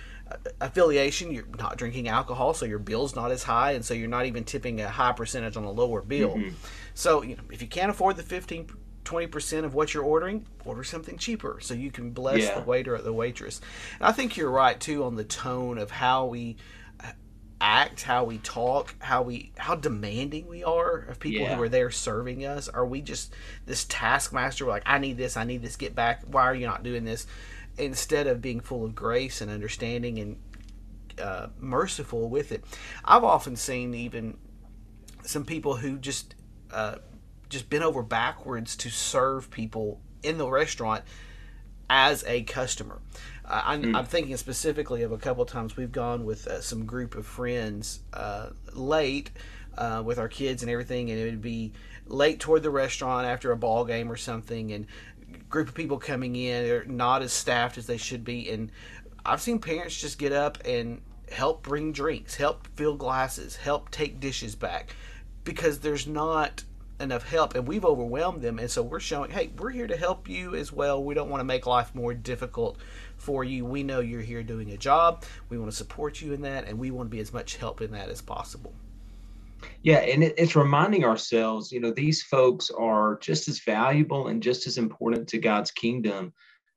affiliation, 0.60 1.32
you're 1.32 1.46
not 1.60 1.78
drinking 1.78 2.08
alcohol, 2.08 2.54
so 2.54 2.66
your 2.66 2.80
bill's 2.80 3.16
not 3.16 3.32
as 3.32 3.44
high, 3.44 3.74
and 3.74 3.86
so 3.86 3.94
you're 3.94 4.10
not 4.10 4.26
even 4.26 4.44
tipping 4.44 4.82
a 4.82 4.90
high 4.90 5.12
percentage 5.12 5.56
on 5.56 5.64
a 5.64 5.72
lower 5.72 6.02
bill. 6.02 6.36
Mm-hmm. 6.36 6.56
So, 6.96 7.22
you 7.22 7.36
know, 7.36 7.44
if 7.52 7.62
you 7.62 7.68
can't 7.68 7.92
afford 7.92 8.18
the 8.18 8.24
15 8.24 8.70
20% 9.06 9.66
of 9.66 9.74
what 9.74 9.94
you're 9.94 10.04
ordering, 10.04 10.46
order 10.64 10.82
something 10.82 11.18
cheaper 11.18 11.58
so 11.62 11.74
you 11.74 11.92
can 11.92 12.12
bless 12.12 12.40
yeah. 12.40 12.58
the 12.58 12.66
waiter 12.66 12.96
or 12.96 13.02
the 13.02 13.12
waitress. 13.12 13.60
And 14.00 14.08
I 14.08 14.14
think 14.14 14.38
you're 14.38 14.50
right 14.50 14.80
too 14.80 15.04
on 15.04 15.16
the 15.16 15.26
tone 15.26 15.78
of 15.78 15.92
how 15.92 16.26
we 16.26 16.56
uh, 17.04 17.12
act, 17.60 18.04
how 18.04 18.24
we 18.24 18.38
talk, 18.38 18.96
how 19.00 19.22
we 19.22 19.52
how 19.58 19.76
demanding 19.76 20.48
we 20.48 20.64
are 20.64 21.00
of 21.00 21.20
people 21.20 21.42
yeah. 21.42 21.56
who 21.56 21.64
are 21.64 21.70
there 21.70 21.92
serving 21.92 22.46
us. 22.46 22.70
Are 22.70 22.86
we 22.86 23.02
just 23.02 23.34
this 23.66 23.84
taskmaster 23.84 24.66
We're 24.66 24.72
like 24.72 24.84
I 24.86 25.00
need 25.00 25.18
this, 25.18 25.36
I 25.36 25.44
need 25.44 25.62
this, 25.62 25.76
get 25.76 25.96
back. 25.96 26.22
Why 26.26 26.44
are 26.44 26.56
you 26.56 26.66
not 26.66 26.84
doing 26.84 27.04
this? 27.04 27.28
Instead 27.78 28.28
of 28.28 28.42
being 28.42 28.60
full 28.60 28.86
of 28.86 28.94
grace 28.94 29.42
and 29.42 29.50
understanding 29.50 30.20
and 30.20 30.38
uh, 31.20 31.48
merciful 31.60 32.30
with 32.30 32.52
it. 32.52 32.64
I've 33.04 33.24
often 33.24 33.56
seen 33.56 33.94
even 33.94 34.38
some 35.24 35.46
people 35.46 35.78
who 35.78 35.98
just 35.98 36.36
uh, 36.72 36.96
just 37.50 37.70
bent 37.70 37.84
over 37.84 38.02
backwards 38.02 38.76
to 38.78 38.90
serve 38.90 39.50
people 39.52 40.02
in 40.24 40.38
the 40.38 40.48
restaurant 40.48 41.04
as 41.90 42.24
a 42.26 42.44
customer. 42.44 43.00
Uh, 43.46 43.62
I'm, 43.66 43.84
mm. 43.84 43.96
I'm, 43.96 44.06
thinking 44.06 44.36
specifically 44.38 45.04
of 45.04 45.12
a 45.12 45.18
couple 45.18 45.46
times 45.46 45.78
we've 45.78 45.92
gone 45.92 46.26
with 46.26 46.48
uh, 46.48 46.62
some 46.62 46.86
group 46.86 47.16
of 47.16 47.28
friends 47.28 48.00
uh, 48.14 48.50
late 48.72 49.30
uh, 49.78 50.02
with 50.04 50.18
our 50.18 50.30
kids 50.30 50.64
and 50.64 50.72
everything, 50.72 51.12
and 51.12 51.20
it 51.20 51.26
would 51.26 51.42
be 51.42 51.74
late 52.08 52.40
toward 52.40 52.64
the 52.64 52.70
restaurant 52.70 53.28
after 53.28 53.52
a 53.52 53.58
ball 53.58 53.86
game 53.86 54.12
or 54.12 54.16
something, 54.16 54.72
and 54.72 54.88
group 55.54 55.68
of 55.68 55.76
people 55.76 56.00
coming 56.00 56.36
in, 56.36 56.64
they're 56.64 56.84
not 56.86 57.22
as 57.22 57.32
staffed 57.32 57.78
as 57.78 57.86
they 57.86 57.96
should 57.96 58.24
be, 58.26 58.50
and 58.50 58.72
I've 59.24 59.40
seen 59.40 59.60
parents 59.60 60.02
just 60.02 60.18
get 60.18 60.32
up 60.32 60.58
and 60.66 61.00
help 61.32 61.62
bring 61.62 61.92
drinks, 61.92 62.34
help 62.34 62.68
fill 62.76 62.96
glasses, 62.96 63.56
help 63.56 63.92
take 63.92 64.20
dishes 64.20 64.56
back, 64.56 64.96
because 65.44 65.80
there's 65.80 66.08
not 66.08 66.64
enough 67.00 67.28
help 67.28 67.54
and 67.56 67.68
we've 67.68 67.84
overwhelmed 67.84 68.42
them 68.42 68.60
and 68.60 68.70
so 68.70 68.82
we're 68.82 69.00
showing 69.00 69.30
hey 69.30 69.50
we're 69.58 69.72
here 69.72 69.88
to 69.88 69.98
help 69.98 70.30
you 70.30 70.56
as 70.56 70.72
well. 70.72 71.04
We 71.04 71.14
don't 71.14 71.30
want 71.30 71.42
to 71.42 71.46
make 71.46 71.66
life 71.66 71.94
more 71.94 72.14
difficult 72.14 72.78
for 73.18 73.44
you. 73.44 73.66
We 73.66 73.84
know 73.84 74.00
you're 74.00 74.22
here 74.22 74.44
doing 74.44 74.72
a 74.72 74.78
job. 74.78 75.26
We 75.50 75.58
want 75.58 75.70
to 75.70 75.76
support 75.76 76.22
you 76.22 76.34
in 76.34 76.42
that 76.44 76.66
and 76.66 76.80
we 76.80 76.92
want 76.92 77.10
to 77.10 77.12
be 77.12 77.20
as 77.20 77.34
much 77.34 77.58
help 77.58 77.82
in 77.82 77.92
that 77.92 78.10
as 78.10 78.22
possible 78.22 78.74
yeah 79.82 79.98
and 79.98 80.24
it's 80.24 80.56
reminding 80.56 81.04
ourselves 81.04 81.72
you 81.72 81.80
know 81.80 81.92
these 81.92 82.22
folks 82.24 82.70
are 82.70 83.18
just 83.20 83.48
as 83.48 83.60
valuable 83.60 84.28
and 84.28 84.44
just 84.44 84.68
as 84.68 84.78
important 84.78 85.28
to 85.28 85.38
god's 85.38 85.72
kingdom 85.72 86.34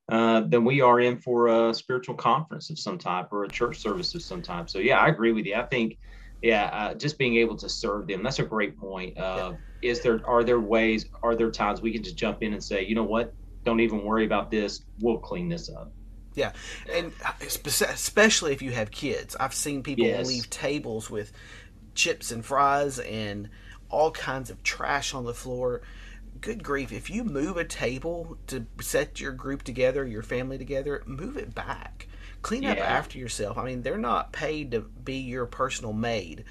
uh, 0.09 0.40
than 0.43 0.64
we 0.64 0.81
are 0.81 1.00
in 1.00 1.19
for 1.19 1.49
a 1.49 1.75
spiritual 1.75 2.14
conference 2.14 2.71
of 2.71 2.78
some 2.78 2.97
type 2.97 3.33
or 3.33 3.43
a 3.43 3.49
church 3.49 3.78
service 3.78 4.14
of 4.14 4.23
some 4.23 4.40
type 4.40 4.71
so 4.71 4.78
yeah 4.78 4.99
i 4.99 5.09
agree 5.09 5.33
with 5.33 5.47
you 5.47 5.55
i 5.55 5.64
think 5.64 5.99
yeah, 6.43 6.64
uh, 6.73 6.95
just 6.95 7.19
being 7.19 7.37
able 7.37 7.57
to 7.57 7.69
serve 7.69 8.07
them. 8.07 8.23
That's 8.23 8.38
a 8.38 8.45
great 8.45 8.78
point. 8.78 9.19
Uh, 9.19 9.55
yeah. 9.83 9.90
Is 9.90 10.00
there 10.00 10.21
are 10.26 10.45
there 10.45 10.61
ways? 10.61 11.07
Are 11.23 11.35
there 11.35 11.50
times 11.50 11.81
we 11.81 11.93
can 11.93 12.02
just 12.02 12.16
jump 12.16 12.43
in 12.43 12.52
and 12.52 12.62
say, 12.62 12.85
you 12.85 12.95
know 12.95 13.05
what? 13.05 13.35
Don't 13.64 13.81
even 13.81 14.05
worry 14.05 14.25
about 14.25 14.50
this. 14.50 14.85
We'll 15.00 15.19
clean 15.19 15.49
this 15.49 15.69
up. 15.69 15.93
Yeah, 16.35 16.52
and 16.93 17.12
especially 17.40 18.52
if 18.52 18.61
you 18.61 18.71
have 18.73 18.90
kids, 18.90 19.37
I've 19.40 19.55
seen 19.55 19.83
people 19.83 20.05
yes. 20.05 20.26
leave 20.26 20.50
tables 20.50 21.11
with 21.11 21.33
chips 21.97 22.31
and 22.31 22.45
fries 22.45 22.99
and 23.00 23.49
all 23.88 24.11
kinds 24.11 24.50
of 24.50 24.62
trash 24.62 25.15
on 25.15 25.25
the 25.25 25.35
floor. 25.35 25.81
Good 26.41 26.62
grief! 26.62 26.93
If 26.93 27.11
you 27.11 27.25
move 27.25 27.57
a 27.57 27.65
table 27.65 28.37
to 28.49 28.67
set 28.81 29.21
your 29.21 29.33
group 29.33 29.62
together, 29.62 30.07
your 30.07 30.23
family 30.23 30.59
together, 30.59 31.03
move 31.07 31.37
it 31.37 31.55
back 31.55 32.05
clean 32.47 32.62
yeah. 32.62 32.73
up 32.73 32.79
after 32.79 33.19
yourself. 33.19 33.59
I 33.59 33.65
mean, 33.65 33.83
they're 33.83 33.99
not 33.99 34.31
paid 34.31 34.71
to 34.71 34.83
be 34.83 35.17
your 35.17 35.47
personal 35.47 35.93
maid. 35.93 36.45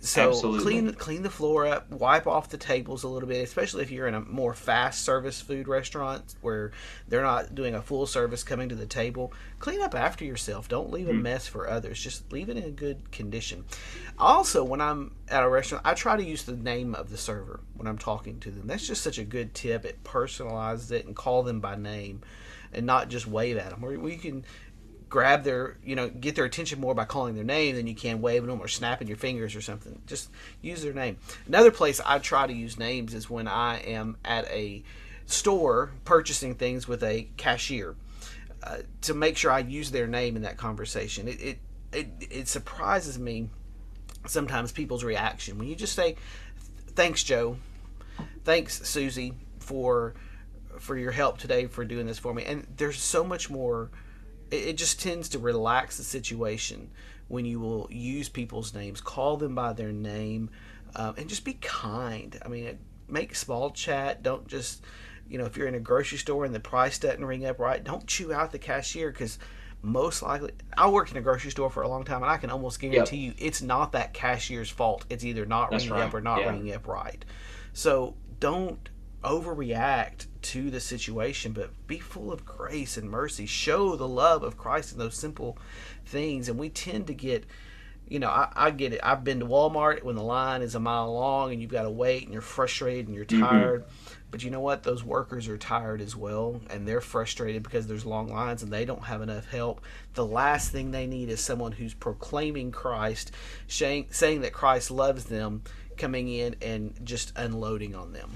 So 0.00 0.28
Absolutely. 0.28 0.62
clean 0.62 0.92
clean 0.94 1.22
the 1.22 1.30
floor 1.30 1.66
up, 1.66 1.88
wipe 1.88 2.26
off 2.26 2.50
the 2.50 2.58
tables 2.58 3.04
a 3.04 3.08
little 3.08 3.28
bit, 3.28 3.44
especially 3.44 3.82
if 3.82 3.92
you're 3.92 4.08
in 4.08 4.14
a 4.14 4.20
more 4.20 4.54
fast 4.54 5.04
service 5.04 5.40
food 5.40 5.68
restaurant 5.68 6.34
where 6.40 6.72
they're 7.08 7.22
not 7.22 7.54
doing 7.54 7.76
a 7.76 7.80
full 7.80 8.06
service 8.06 8.42
coming 8.42 8.68
to 8.70 8.74
the 8.74 8.86
table. 8.86 9.32
Clean 9.60 9.80
up 9.80 9.94
after 9.94 10.24
yourself. 10.24 10.68
Don't 10.68 10.90
leave 10.90 11.08
a 11.08 11.12
mm. 11.12 11.22
mess 11.22 11.46
for 11.46 11.70
others. 11.70 12.02
Just 12.02 12.30
leave 12.32 12.48
it 12.48 12.56
in 12.56 12.64
a 12.64 12.70
good 12.70 13.12
condition. 13.12 13.64
Also, 14.18 14.64
when 14.64 14.80
I'm 14.80 15.12
at 15.28 15.44
a 15.44 15.48
restaurant, 15.48 15.86
I 15.86 15.94
try 15.94 16.16
to 16.16 16.24
use 16.24 16.42
the 16.42 16.56
name 16.56 16.94
of 16.96 17.08
the 17.08 17.16
server 17.16 17.60
when 17.74 17.86
I'm 17.86 17.98
talking 17.98 18.40
to 18.40 18.50
them. 18.50 18.66
That's 18.66 18.86
just 18.86 19.00
such 19.00 19.18
a 19.18 19.24
good 19.24 19.54
tip. 19.54 19.84
It 19.84 20.02
personalizes 20.02 20.90
it 20.90 21.06
and 21.06 21.14
call 21.14 21.44
them 21.44 21.60
by 21.60 21.76
name 21.76 22.22
and 22.72 22.86
not 22.86 23.08
just 23.08 23.26
wave 23.26 23.56
at 23.56 23.70
them. 23.70 23.80
Where 23.80 23.98
we 23.98 24.16
can 24.16 24.44
grab 25.08 25.44
their, 25.44 25.76
you 25.84 25.94
know, 25.94 26.08
get 26.08 26.34
their 26.34 26.44
attention 26.44 26.80
more 26.80 26.94
by 26.94 27.04
calling 27.04 27.34
their 27.34 27.44
name 27.44 27.76
than 27.76 27.86
you 27.86 27.94
can 27.94 28.20
waving 28.20 28.48
them 28.48 28.60
or 28.60 28.68
snapping 28.68 29.08
your 29.08 29.16
fingers 29.16 29.54
or 29.54 29.60
something. 29.60 30.00
Just 30.06 30.30
use 30.62 30.82
their 30.82 30.92
name. 30.92 31.16
Another 31.46 31.70
place 31.70 32.00
I 32.04 32.18
try 32.18 32.46
to 32.46 32.52
use 32.52 32.78
names 32.78 33.14
is 33.14 33.30
when 33.30 33.46
I 33.46 33.78
am 33.80 34.16
at 34.24 34.46
a 34.46 34.82
store 35.26 35.92
purchasing 36.04 36.54
things 36.54 36.88
with 36.88 37.02
a 37.02 37.28
cashier 37.36 37.94
uh, 38.62 38.78
to 39.02 39.14
make 39.14 39.36
sure 39.36 39.52
I 39.52 39.60
use 39.60 39.90
their 39.90 40.06
name 40.06 40.36
in 40.36 40.42
that 40.42 40.56
conversation. 40.56 41.28
It, 41.28 41.40
it, 41.40 41.58
it, 41.92 42.08
it 42.20 42.48
surprises 42.48 43.18
me 43.18 43.48
sometimes 44.26 44.72
people's 44.72 45.04
reaction 45.04 45.56
when 45.56 45.68
you 45.68 45.76
just 45.76 45.94
say, 45.94 46.16
"Thanks, 46.94 47.22
Joe. 47.22 47.58
Thanks, 48.44 48.86
Susie, 48.88 49.34
for." 49.58 50.14
for 50.78 50.94
your 50.94 51.10
help 51.10 51.38
today 51.38 51.66
for 51.66 51.86
doing 51.86 52.06
this 52.06 52.18
for 52.18 52.34
me 52.34 52.44
and 52.44 52.66
there's 52.76 52.98
so 52.98 53.24
much 53.24 53.48
more 53.48 53.88
it, 54.50 54.74
just 54.74 55.00
tends 55.00 55.28
to 55.30 55.38
relax 55.38 55.96
the 55.96 56.02
situation 56.02 56.90
when 57.28 57.44
you 57.44 57.60
will 57.60 57.88
use 57.90 58.28
people's 58.28 58.74
names, 58.74 59.00
call 59.00 59.36
them 59.36 59.54
by 59.54 59.72
their 59.72 59.92
name, 59.92 60.50
um, 60.94 61.14
and 61.16 61.28
just 61.28 61.44
be 61.44 61.54
kind. 61.54 62.38
I 62.44 62.48
mean, 62.48 62.78
make 63.08 63.34
small 63.34 63.70
chat. 63.70 64.22
Don't 64.22 64.46
just, 64.46 64.84
you 65.28 65.38
know, 65.38 65.44
if 65.44 65.56
you're 65.56 65.66
in 65.66 65.74
a 65.74 65.80
grocery 65.80 66.18
store 66.18 66.44
and 66.44 66.54
the 66.54 66.60
price 66.60 66.98
doesn't 66.98 67.24
ring 67.24 67.46
up 67.46 67.58
right, 67.58 67.82
don't 67.82 68.06
chew 68.06 68.32
out 68.32 68.52
the 68.52 68.58
cashier 68.58 69.10
because 69.10 69.38
most 69.82 70.22
likely, 70.22 70.52
I 70.76 70.88
worked 70.88 71.10
in 71.10 71.16
a 71.16 71.20
grocery 71.20 71.50
store 71.50 71.70
for 71.70 71.82
a 71.82 71.88
long 71.88 72.04
time, 72.04 72.22
and 72.22 72.30
I 72.30 72.38
can 72.38 72.50
almost 72.50 72.80
guarantee 72.80 73.26
yep. 73.26 73.36
you 73.38 73.46
it's 73.46 73.62
not 73.62 73.92
that 73.92 74.14
cashier's 74.14 74.70
fault. 74.70 75.04
It's 75.10 75.24
either 75.24 75.46
not 75.46 75.70
That's 75.70 75.84
ringing 75.84 76.00
right. 76.00 76.08
up 76.08 76.14
or 76.14 76.20
not 76.20 76.40
yeah. 76.40 76.50
ringing 76.50 76.72
up 76.74 76.86
right. 76.86 77.24
So 77.72 78.14
don't 78.40 78.88
overreact 79.24 80.26
to 80.42 80.70
the 80.70 80.80
situation, 80.80 81.52
but 81.52 81.70
be 81.86 81.98
full 81.98 82.32
of 82.32 82.44
grace 82.44 82.96
and 82.96 83.10
mercy. 83.10 83.46
Show 83.46 83.96
the 83.96 84.08
love 84.08 84.42
of 84.42 84.56
Christ 84.56 84.92
in 84.92 84.98
those 84.98 85.16
simple 85.16 85.58
things. 86.04 86.48
And 86.48 86.58
we 86.58 86.68
tend 86.68 87.08
to 87.08 87.14
get, 87.14 87.44
you 88.08 88.18
know, 88.18 88.28
I, 88.28 88.52
I 88.54 88.70
get 88.70 88.92
it. 88.92 89.00
I've 89.02 89.24
been 89.24 89.40
to 89.40 89.46
Walmart 89.46 90.02
when 90.04 90.16
the 90.16 90.22
line 90.22 90.62
is 90.62 90.74
a 90.74 90.80
mile 90.80 91.12
long 91.12 91.52
and 91.52 91.60
you've 91.60 91.70
got 91.70 91.82
to 91.82 91.90
wait 91.90 92.24
and 92.24 92.32
you're 92.32 92.42
frustrated 92.42 93.06
and 93.06 93.14
you're 93.14 93.24
mm-hmm. 93.24 93.42
tired. 93.42 93.82
Mm-hmm. 93.82 94.12
But 94.30 94.42
you 94.42 94.50
know 94.50 94.60
what? 94.60 94.82
Those 94.82 95.04
workers 95.04 95.48
are 95.48 95.56
tired 95.56 96.00
as 96.00 96.16
well, 96.16 96.60
and 96.68 96.86
they're 96.86 97.00
frustrated 97.00 97.62
because 97.62 97.86
there's 97.86 98.04
long 98.04 98.28
lines 98.28 98.62
and 98.62 98.72
they 98.72 98.84
don't 98.84 99.04
have 99.04 99.22
enough 99.22 99.48
help. 99.48 99.80
The 100.14 100.26
last 100.26 100.72
thing 100.72 100.90
they 100.90 101.06
need 101.06 101.28
is 101.30 101.40
someone 101.40 101.72
who's 101.72 101.94
proclaiming 101.94 102.72
Christ, 102.72 103.30
saying, 103.68 104.08
saying 104.10 104.40
that 104.40 104.52
Christ 104.52 104.90
loves 104.90 105.24
them, 105.24 105.62
coming 105.96 106.28
in 106.28 106.56
and 106.60 106.98
just 107.04 107.32
unloading 107.36 107.94
on 107.94 108.12
them. 108.12 108.30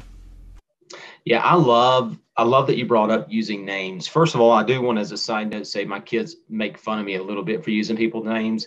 Yeah, 1.25 1.43
I 1.43 1.55
love 1.55 2.19
I 2.37 2.43
love 2.43 2.67
that 2.69 2.79
you 2.79 2.87
brought 2.87 3.11
up 3.11 3.27
using 3.31 3.65
names. 3.65 4.07
First 4.07 4.35
of 4.35 4.41
all, 4.41 4.53
I 4.53 4.63
do 4.63 4.81
want 4.81 4.99
as 4.99 5.13
a 5.13 5.19
side 5.19 5.51
note 5.51 5.67
say 5.67 5.85
my 5.85 6.01
kids 6.01 6.37
make 6.49 6.79
fun 6.79 6.99
of 6.99 7.05
me 7.05 7.17
a 7.17 7.23
little 7.23 7.43
bit 7.43 7.63
for 7.63 7.71
using 7.71 7.97
people's 7.97 8.27
names. 8.27 8.67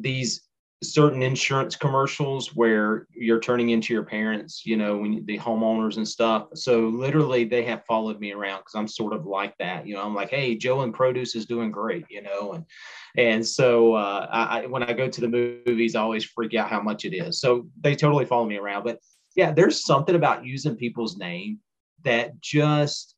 These 0.00 0.48
certain 0.82 1.22
insurance 1.22 1.74
commercials 1.74 2.54
where 2.54 3.06
you're 3.12 3.40
turning 3.40 3.70
into 3.70 3.92
your 3.92 4.04
parents, 4.04 4.64
you 4.64 4.76
know, 4.76 4.96
when 4.96 5.24
the 5.26 5.38
homeowners 5.38 5.96
and 5.96 6.06
stuff. 6.06 6.46
So 6.54 6.88
literally 6.88 7.44
they 7.44 7.64
have 7.64 7.84
followed 7.84 8.20
me 8.20 8.32
around 8.32 8.60
because 8.60 8.74
I'm 8.76 8.86
sort 8.86 9.12
of 9.12 9.26
like 9.26 9.56
that. 9.58 9.86
You 9.86 9.94
know, 9.94 10.02
I'm 10.02 10.14
like, 10.14 10.30
hey, 10.30 10.56
Joe 10.56 10.82
and 10.82 10.94
Produce 10.94 11.34
is 11.34 11.46
doing 11.46 11.70
great, 11.70 12.04
you 12.10 12.22
know, 12.22 12.52
and 12.52 12.64
and 13.16 13.46
so 13.46 13.94
uh, 13.94 14.26
I, 14.30 14.66
when 14.66 14.82
I 14.82 14.92
go 14.92 15.08
to 15.08 15.20
the 15.20 15.62
movies, 15.66 15.94
I 15.94 16.00
always 16.00 16.24
freak 16.24 16.54
out 16.54 16.68
how 16.68 16.80
much 16.80 17.04
it 17.04 17.14
is. 17.16 17.40
So 17.40 17.68
they 17.80 17.94
totally 17.96 18.24
follow 18.24 18.46
me 18.46 18.56
around. 18.56 18.84
But 18.84 18.98
yeah, 19.34 19.52
there's 19.52 19.84
something 19.84 20.14
about 20.14 20.44
using 20.44 20.76
people's 20.76 21.16
name 21.16 21.58
that 22.08 22.40
just 22.40 23.14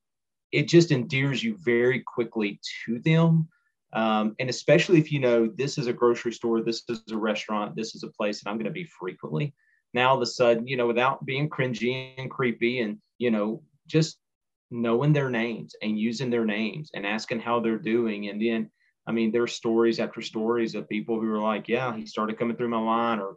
it 0.51 0.67
just 0.67 0.91
endears 0.91 1.43
you 1.45 1.57
very 1.61 2.01
quickly 2.01 2.61
to 2.85 2.99
them. 2.99 3.49
Um, 3.93 4.35
and 4.41 4.51
especially 4.51 4.99
if 4.99 5.13
you 5.13 5.21
know 5.21 5.49
this 5.55 5.79
is 5.79 5.87
a 5.87 5.93
grocery 5.93 6.33
store, 6.33 6.61
this 6.61 6.83
is 6.89 7.03
a 7.13 7.17
restaurant, 7.17 7.77
this 7.77 7.95
is 7.95 8.03
a 8.03 8.09
place 8.09 8.43
that 8.43 8.51
I'm 8.51 8.57
going 8.57 8.65
to 8.65 8.73
be 8.73 8.85
frequently. 8.85 9.55
Now 9.95 10.11
all 10.11 10.17
of 10.17 10.23
a 10.23 10.27
sudden, 10.27 10.67
you 10.67 10.77
know, 10.77 10.87
without 10.87 11.25
being 11.25 11.49
cringy 11.49 12.15
and 12.19 12.31
creepy, 12.31 12.81
and 12.81 12.99
you 13.19 13.31
know, 13.31 13.63
just 13.87 14.19
knowing 14.73 15.13
their 15.13 15.31
names 15.31 15.75
and 15.83 15.99
using 15.99 16.31
their 16.31 16.45
names 16.45 16.91
and 16.95 17.07
asking 17.07 17.41
how 17.41 17.61
they're 17.61 17.79
doing, 17.79 18.29
and 18.29 18.43
then 18.43 18.71
I 19.07 19.13
mean, 19.13 19.33
there's 19.33 19.55
stories 19.55 19.99
after 19.99 20.21
stories 20.21 20.75
of 20.75 20.89
people 20.89 21.21
who 21.21 21.33
are 21.33 21.41
like, 21.41 21.69
yeah, 21.69 21.97
he 21.97 22.07
started 22.07 22.39
coming 22.39 22.57
through 22.57 22.69
my 22.69 22.79
line, 22.79 23.19
or 23.19 23.37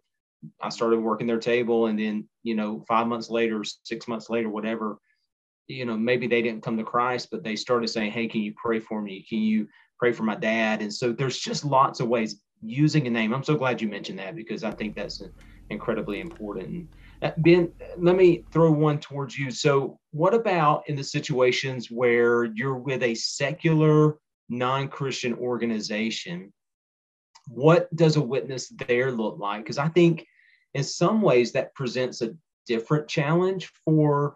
I 0.62 0.70
started 0.70 1.00
working 1.00 1.28
their 1.28 1.40
table, 1.40 1.88
and 1.88 1.98
then 1.98 2.28
you 2.44 2.56
know, 2.56 2.84
five 2.88 3.08
months 3.08 3.30
later, 3.30 3.64
six 3.84 4.08
months 4.08 4.30
later, 4.30 4.50
whatever, 4.50 4.98
you 5.68 5.86
know, 5.86 5.98
maybe 5.98 6.28
they 6.28 6.42
didn't 6.42 6.64
come 6.64 6.78
to 6.78 6.84
Christ, 6.84 7.30
but 7.32 7.44
they 7.44 7.56
started 7.56 7.88
saying, 7.88 8.12
Hey, 8.12 8.28
can 8.28 8.42
you 8.42 8.54
pray 8.56 8.80
for 8.80 9.02
me? 9.02 9.26
Can 9.28 9.40
you 9.40 9.68
pray 9.98 10.12
for 10.12 10.24
my 10.24 10.36
dad? 10.36 10.82
And 10.82 10.94
so 10.94 11.12
there's 11.12 11.40
just 11.40 11.66
lots 11.66 12.00
of 12.00 12.08
ways 12.08 12.42
using 12.62 13.08
a 13.08 13.10
name. 13.10 13.34
I'm 13.34 13.44
so 13.44 13.56
glad 13.56 13.82
you 13.82 13.88
mentioned 13.88 14.20
that 14.20 14.36
because 14.36 14.64
I 14.64 14.72
think 14.72 14.96
that's 14.96 15.22
incredibly 15.70 16.20
important. 16.20 16.90
Uh, 17.22 17.32
ben, 17.38 17.72
let 17.98 18.16
me 18.16 18.46
throw 18.52 18.72
one 18.72 19.00
towards 19.00 19.38
you. 19.38 19.52
So, 19.52 20.00
what 20.12 20.34
about 20.34 20.84
in 20.88 20.96
the 20.96 21.04
situations 21.04 21.90
where 21.90 22.46
you're 22.46 22.78
with 22.78 23.04
a 23.04 23.16
secular, 23.16 24.18
non 24.50 24.88
Christian 24.88 25.34
organization? 25.36 26.52
What 27.48 27.94
does 27.96 28.16
a 28.16 28.22
witness 28.22 28.70
there 28.88 29.12
look 29.12 29.38
like? 29.38 29.64
Because 29.64 29.78
I 29.78 29.90
think 29.90 30.26
in 30.74 30.84
some 30.84 31.22
ways 31.22 31.52
that 31.54 31.76
presents 31.76 32.22
a 32.22 32.34
different 32.68 33.08
challenge 33.08 33.72
for 33.84 34.36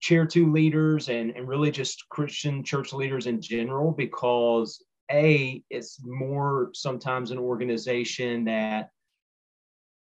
chair 0.00 0.26
two 0.26 0.52
leaders 0.52 1.08
and, 1.08 1.30
and 1.36 1.48
really 1.48 1.70
just 1.70 2.08
Christian 2.08 2.62
church 2.62 2.92
leaders 2.92 3.26
in 3.26 3.40
general, 3.40 3.92
because 3.92 4.84
A, 5.10 5.62
it's 5.70 6.00
more 6.04 6.70
sometimes 6.74 7.30
an 7.30 7.38
organization 7.38 8.44
that, 8.44 8.90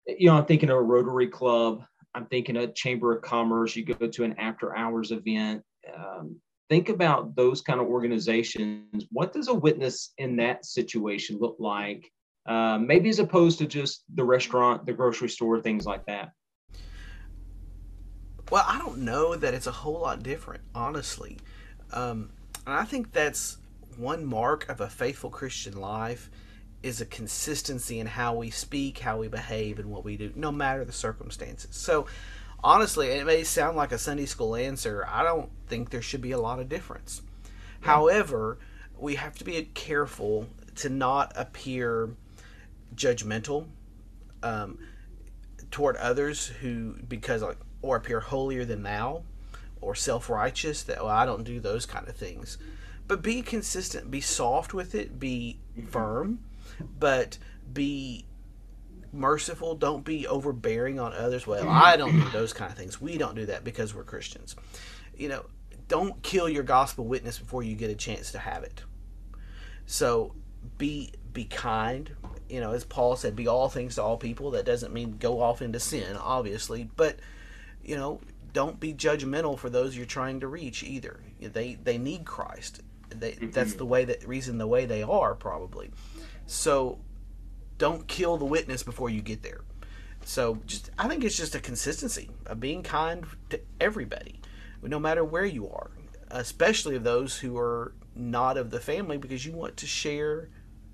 you 0.08 0.28
know, 0.28 0.38
I'm 0.38 0.46
thinking 0.46 0.70
of 0.70 0.78
a 0.78 0.82
Rotary 0.82 1.28
Club, 1.28 1.84
I'm 2.14 2.26
thinking 2.28 2.58
a 2.58 2.72
Chamber 2.72 3.16
of 3.16 3.22
Commerce, 3.22 3.76
you 3.76 3.86
go 3.86 4.08
to 4.08 4.24
an 4.24 4.36
after 4.38 4.76
hours 4.76 5.12
event. 5.12 5.64
Um, 5.96 6.38
think 6.70 6.90
about 6.90 7.36
those 7.36 7.62
kind 7.62 7.80
of 7.80 7.88
organizations. 7.88 9.06
What 9.12 9.34
does 9.34 9.48
a 9.48 9.54
witness 9.54 10.14
in 10.18 10.36
that 10.38 10.66
situation 10.66 11.38
look 11.40 11.58
like? 11.60 12.10
Uh, 12.48 12.78
maybe 12.78 13.10
as 13.10 13.20
opposed 13.20 13.60
to 13.60 13.66
just 13.66 14.04
the 14.16 14.24
restaurant, 14.24 14.86
the 14.86 14.94
grocery 14.94 15.30
store, 15.30 15.62
things 15.62 15.86
like 15.86 16.06
that. 16.06 16.32
Well, 18.50 18.64
I 18.66 18.78
don't 18.78 19.00
know 19.00 19.36
that 19.36 19.54
it's 19.54 19.68
a 19.68 19.72
whole 19.72 20.00
lot 20.00 20.24
different, 20.24 20.62
honestly. 20.74 21.38
Um, 21.92 22.30
and 22.66 22.76
I 22.76 22.86
think 22.86 23.12
that's 23.12 23.58
one 23.98 24.26
mark 24.26 24.70
of 24.70 24.80
a 24.80 24.88
faithful 24.88 25.30
Christian 25.30 25.76
life 25.80 26.30
is 26.84 27.02
a 27.02 27.06
consistency 27.06 28.00
in 28.00 28.08
how 28.08 28.36
we 28.36 28.50
speak, 28.50 29.00
how 29.00 29.18
we 29.18 29.28
behave, 29.28 29.80
and 29.80 29.90
what 29.90 30.06
we 30.06 30.16
do, 30.16 30.32
no 30.36 30.52
matter 30.52 30.86
the 30.86 30.94
circumstances. 30.94 31.76
So, 31.76 32.06
honestly, 32.64 33.08
it 33.08 33.26
may 33.26 33.44
sound 33.44 33.76
like 33.76 33.92
a 33.92 33.98
Sunday 33.98 34.26
school 34.26 34.56
answer. 34.56 35.06
I 35.10 35.24
don't 35.24 35.50
think 35.68 35.90
there 35.90 36.02
should 36.02 36.22
be 36.22 36.32
a 36.32 36.40
lot 36.40 36.60
of 36.60 36.70
difference. 36.70 37.22
Yeah. 37.82 37.88
However, 37.88 38.60
we 38.98 39.16
have 39.16 39.38
to 39.40 39.44
be 39.44 39.62
careful 39.74 40.48
to 40.76 40.90
not 40.90 41.34
appear 41.36 42.12
judgmental 42.96 43.66
um, 44.44 44.80
toward 45.72 45.98
others 45.98 46.48
who, 46.48 46.96
because 47.08 47.42
like 47.42 47.58
or 47.82 47.96
appear 47.96 48.20
holier 48.20 48.66
than 48.66 48.84
thou 48.84 49.24
or 49.82 49.96
self-righteous 49.96 50.84
that 50.84 50.98
well, 50.98 51.08
I 51.08 51.26
don't 51.26 51.44
do 51.44 51.60
those 51.60 51.86
kind 51.86 52.08
of 52.08 52.16
things. 52.16 52.58
But 53.08 53.22
be 53.22 53.42
consistent, 53.42 54.12
be 54.12 54.22
soft 54.22 54.74
with 54.74 54.94
it, 54.94 55.20
be 55.20 55.60
mm-hmm. 55.78 55.88
firm, 55.88 56.40
but 57.00 57.38
be 57.72 58.26
merciful. 59.14 59.76
Don't 59.76 60.04
be 60.04 60.28
overbearing 60.28 61.00
on 61.00 61.14
others. 61.14 61.48
Well, 61.48 61.64
mm-hmm. 61.64 61.84
I 61.84 61.96
don't 61.96 62.20
do 62.20 62.30
those 62.30 62.54
kind 62.54 62.72
of 62.72 62.78
things. 62.78 63.00
We 63.00 63.18
don't 63.18 63.36
do 63.36 63.46
that 63.46 63.64
because 63.64 63.96
we're 63.96 64.04
Christians. 64.04 64.56
You 65.16 65.30
know, 65.30 65.46
don't 65.88 66.22
kill 66.22 66.50
your 66.50 66.64
gospel 66.64 67.06
witness 67.06 67.40
before 67.40 67.64
you 67.64 67.76
get 67.76 67.90
a 67.90 67.96
chance 67.96 68.32
to 68.34 68.40
have 68.40 68.64
it. 68.64 68.84
So 69.86 70.36
be 70.78 71.14
be 71.32 71.46
kind. 71.46 72.12
You 72.50 72.62
know, 72.62 72.72
as 72.72 72.84
Paul 72.84 73.16
said, 73.16 73.36
be 73.36 73.48
all 73.48 73.70
things 73.70 73.96
to 73.96 74.04
all 74.04 74.18
people. 74.18 74.52
That 74.52 74.66
doesn't 74.66 74.94
mean 74.94 75.18
go 75.18 75.42
off 75.42 75.62
into 75.62 75.80
sin, 75.80 76.18
obviously, 76.18 76.90
but 76.96 77.18
you 77.88 77.96
know, 77.96 78.22
don't 78.54 78.80
be 78.80 78.94
judgmental 78.94 79.58
for 79.58 79.70
those 79.70 79.98
you're 79.98 80.06
trying 80.06 80.42
to 80.42 80.48
reach 80.48 80.84
either. 80.84 81.20
They 81.40 81.76
they 81.82 81.98
need 81.98 82.26
Christ. 82.26 82.82
They, 83.10 83.32
mm-hmm. 83.32 83.52
That's 83.52 83.74
the 83.74 83.86
way 83.86 84.06
that 84.06 84.28
reason 84.28 84.58
the 84.58 84.68
way 84.68 84.86
they 84.86 85.02
are 85.02 85.34
probably. 85.34 85.90
So 86.46 87.00
don't 87.78 88.08
kill 88.08 88.38
the 88.38 88.46
witness 88.46 88.84
before 88.84 89.10
you 89.10 89.22
get 89.22 89.42
there. 89.42 89.62
So 90.26 90.60
just 90.66 90.92
I 91.00 91.08
think 91.08 91.24
it's 91.24 91.38
just 91.38 91.56
a 91.56 91.60
consistency 91.60 92.30
of 92.46 92.60
being 92.60 92.84
kind 92.84 93.26
to 93.50 93.62
everybody, 93.80 94.42
no 94.82 95.00
matter 95.00 95.24
where 95.24 95.46
you 95.46 95.70
are, 95.70 95.90
especially 96.30 96.96
of 96.96 97.04
those 97.04 97.38
who 97.38 97.58
are 97.58 97.94
not 98.16 98.58
of 98.58 98.72
the 98.72 98.80
family, 98.80 99.18
because 99.18 99.46
you 99.46 99.54
want 99.54 99.78
to 99.78 99.88
share 99.88 100.50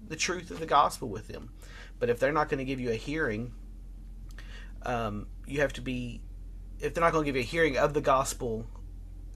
the 0.08 0.16
truth 0.16 0.52
of 0.52 0.60
the 0.60 0.66
gospel 0.66 1.10
with 1.10 1.28
them. 1.28 1.50
But 1.98 2.10
if 2.10 2.20
they're 2.20 2.34
not 2.34 2.50
going 2.50 2.60
to 2.60 2.66
give 2.66 2.80
you 2.80 2.92
a 2.92 2.96
hearing, 2.96 3.54
um, 4.84 5.28
you 5.48 5.62
have 5.62 5.74
to 5.74 5.82
be 5.82 6.22
if 6.84 6.94
they're 6.94 7.04
not 7.04 7.14
going 7.14 7.24
to 7.24 7.26
give 7.26 7.36
you 7.36 7.42
a 7.42 7.46
hearing 7.46 7.78
of 7.78 7.94
the 7.94 8.02
gospel 8.02 8.66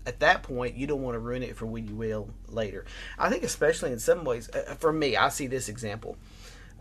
at 0.05 0.19
that 0.19 0.43
point, 0.43 0.75
you 0.75 0.86
don't 0.88 1.01
want 1.01 1.15
to 1.15 1.19
ruin 1.19 1.43
it 1.43 1.57
for 1.57 1.65
when 1.65 1.88
you 1.88 1.95
will 1.95 2.29
later. 2.47 2.86
I 3.17 3.29
think, 3.29 3.43
especially 3.43 3.91
in 3.91 3.99
some 3.99 4.23
ways, 4.23 4.49
uh, 4.49 4.75
for 4.79 4.93
me, 4.93 5.17
I 5.17 5.29
see 5.29 5.47
this 5.47 5.69
example. 5.69 6.17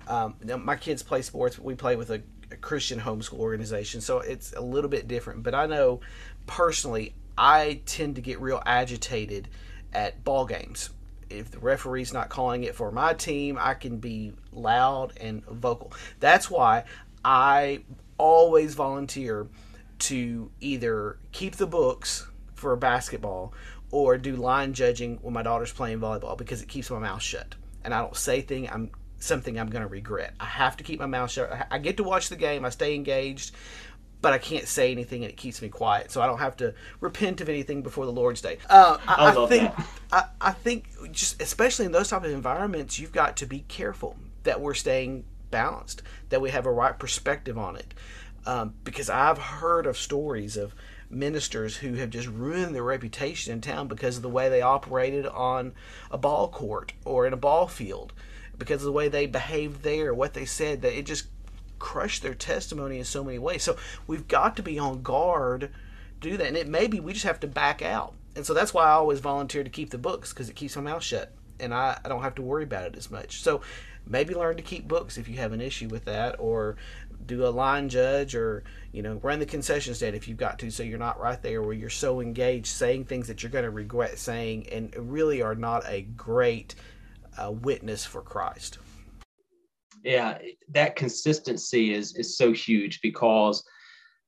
Um, 0.09 0.37
my 0.65 0.77
kids 0.77 1.03
play 1.03 1.23
sports. 1.23 1.59
We 1.59 1.75
play 1.75 1.97
with 1.97 2.11
a, 2.11 2.23
a, 2.53 2.57
Christian 2.57 3.01
homeschool 3.01 3.39
organization, 3.39 4.01
so 4.01 4.21
it's 4.21 4.53
a 4.53 4.61
little 4.61 4.91
bit 4.91 5.09
different. 5.09 5.43
But 5.43 5.55
I 5.55 5.67
know 5.67 6.01
personally, 6.47 7.15
I 7.37 7.81
tend 7.87 8.15
to 8.15 8.21
get 8.21 8.41
real 8.41 8.63
agitated 8.65 9.49
at 9.93 10.23
ball 10.23 10.47
games. 10.47 10.91
If 11.29 11.51
the 11.51 11.59
referee's 11.59 12.13
not 12.13 12.29
calling 12.29 12.63
it 12.63 12.77
for 12.77 12.93
my 12.93 13.15
team, 13.15 13.59
I 13.61 13.75
can 13.75 13.99
be 13.99 14.33
loud 14.53 15.13
and 15.21 15.45
vocal. 15.45 15.93
That's 16.21 16.49
why 16.49 16.85
I 17.25 17.81
always 18.19 18.75
volunteer 18.75 19.49
to 19.99 20.51
either 20.61 21.19
keep 21.33 21.57
the 21.57 21.67
books 21.67 22.27
for 22.55 22.75
basketball 22.77 23.53
or 23.91 24.19
do 24.19 24.37
line 24.37 24.73
judging 24.73 25.19
when 25.23 25.35
my 25.35 25.43
daughter's 25.43 25.73
playing 25.73 26.01
volleyball 26.01 26.37
because 26.37 26.63
it 26.63 26.69
keeps 26.69 26.91
my 26.91 26.99
mouth 26.99 27.23
shut 27.23 27.55
and 27.85 27.95
I 27.95 28.01
don't 28.01 28.17
say 28.17 28.41
thing 28.41 28.69
I'm 28.69 28.91
something 29.19 29.59
I'm 29.59 29.71
going 29.71 29.83
to 29.83 29.89
regret. 29.89 30.35
I 30.39 30.45
have 30.45 30.77
to 30.77 30.85
keep 30.85 31.01
my 31.01 31.07
mouth 31.07 31.31
shut. 31.31 31.67
I 31.71 31.79
get 31.79 31.97
to 31.99 32.03
watch 32.03 32.29
the 32.29 32.37
game. 32.37 32.65
I 32.65 32.69
stay 32.69 32.95
engaged, 32.95 33.53
but 34.21 34.33
I 34.33 34.39
can't 34.39 34.67
say 34.67 34.93
anything 34.93 35.23
and 35.23 35.31
it 35.31 35.37
keeps 35.37 35.63
me 35.63 35.69
quiet. 35.69 36.11
So 36.11 36.21
I 36.21 36.27
don't 36.27 36.39
have 36.39 36.57
to 36.59 36.75
repent 37.01 37.41
of 37.41 37.49
anything 37.49 37.83
before 37.83 38.07
the 38.07 38.13
Lord's 38.13 38.41
Day. 38.41 38.59
Uh, 38.69 38.99
I, 39.07 39.15
I, 39.15 39.45
I 39.45 39.47
think 39.47 39.73
I, 40.13 40.25
I 40.41 40.53
think 40.53 41.13
just 41.13 41.41
especially 41.41 41.87
in 41.87 41.93
those 41.93 42.09
type 42.09 42.25
of 42.25 42.31
environments, 42.31 42.99
you've 42.99 43.13
got 43.13 43.37
to 43.39 43.47
be 43.47 43.61
careful 43.69 44.17
that 44.43 44.61
we're 44.61 44.75
staying 44.75 45.25
balanced, 45.51 46.03
that 46.29 46.41
we 46.41 46.51
have 46.51 46.67
a 46.67 46.73
right 46.73 46.99
perspective 46.99 47.57
on 47.57 47.77
it 47.77 47.95
um, 48.47 48.75
because 48.85 49.11
I've 49.11 49.39
heard 49.39 49.87
of 49.87 49.97
stories 49.97 50.57
of 50.57 50.75
ministers 51.11 51.77
who 51.77 51.95
have 51.95 52.11
just 52.11 52.29
ruined 52.29 52.75
their 52.75 52.83
reputation 52.83 53.53
in 53.53 53.61
town 53.61 53.89
because 53.89 54.17
of 54.17 54.23
the 54.23 54.29
way 54.29 54.49
they 54.49 54.63
operated 54.63 55.27
on 55.27 55.73
a 56.11 56.19
ball 56.19 56.49
court 56.49 56.93
or 57.05 57.27
in 57.27 57.33
a 57.33 57.37
ball 57.37 57.67
field, 57.69 58.13
because 58.59 58.83
of 58.83 58.87
the 58.87 58.93
way 58.93 59.09
they 59.09 59.27
behaved 59.27 59.83
there, 59.83 60.15
what 60.15 60.35
they 60.35 60.45
said, 60.45 60.83
that 60.83 60.97
it 60.97 61.07
just 61.07 61.27
crushed 61.79 62.23
their 62.23 62.35
testimony 62.35 62.99
in 62.99 63.05
so 63.05 63.23
many 63.23 63.39
ways. 63.39 63.63
So 63.63 63.77
we've 64.07 64.27
got 64.27 64.57
to 64.57 64.63
be 64.63 64.79
on 64.79 65.03
guard 65.03 65.71
to 66.21 66.31
do 66.31 66.37
that. 66.37 66.47
And 66.47 66.57
it 66.57 66.69
maybe 66.69 67.01
we 67.01 67.13
just 67.13 67.27
have 67.27 67.41
to 67.41 67.47
back 67.47 67.83
out. 67.83 68.15
And 68.35 68.45
so 68.45 68.55
that's 68.55 68.75
why 68.75 68.85
I 68.85 68.93
always 68.93 69.21
volunteer 69.21 69.65
to 69.65 69.71
keep 69.71 69.91
the 69.91 69.99
books 69.99 70.33
because 70.33 70.49
it 70.49 70.57
keeps 70.57 70.77
my 70.77 70.83
mouth 70.83 71.03
shut 71.03 71.33
and 71.59 71.73
I, 71.73 71.99
I 72.05 72.09
don't 72.09 72.23
have 72.23 72.35
to 72.37 72.43
worry 72.43 72.65
about 72.65 72.87
it 72.87 72.97
as 72.97 73.11
much. 73.11 73.43
So 73.43 73.61
maybe 74.07 74.35
learn 74.35 74.57
to 74.57 74.63
keep 74.63 74.87
books 74.87 75.19
if 75.19 75.29
you 75.29 75.37
have 75.37 75.53
an 75.53 75.61
issue 75.61 75.89
with 75.89 76.05
that 76.05 76.37
or 76.39 76.77
do 77.25 77.47
a 77.47 77.49
line 77.49 77.89
judge 77.89 78.35
or 78.35 78.65
you 78.93 79.03
know 79.03 79.15
run 79.23 79.39
the 79.39 79.47
concession 79.47 79.95
stand 79.95 80.15
if 80.15 80.29
you've 80.29 80.39
got 80.39 80.59
to 80.59 80.71
so 80.71 80.83
you're 80.83 80.99
not 80.99 81.21
right 81.21 81.43
there 81.43 81.63
where 81.63 81.73
you're 81.73 81.91
so 81.91 82.21
engaged 82.21 82.67
saying 82.67 83.05
things 83.05 83.27
that 83.27 83.43
you're 83.43 83.51
going 83.51 83.65
to 83.65 83.71
regret 83.71 84.19
saying 84.19 84.69
and 84.71 84.95
really 84.97 85.43
are 85.43 85.55
not 85.55 85.85
a 85.87 86.03
great 86.03 86.75
uh, 87.39 87.51
witness 87.51 88.05
for 88.05 88.23
christ. 88.23 88.79
Yeah 90.05 90.39
that 90.69 90.97
consistency 90.97 91.95
is 91.95 92.15
is 92.17 92.37
so 92.37 92.53
huge 92.53 93.01
because 93.01 93.65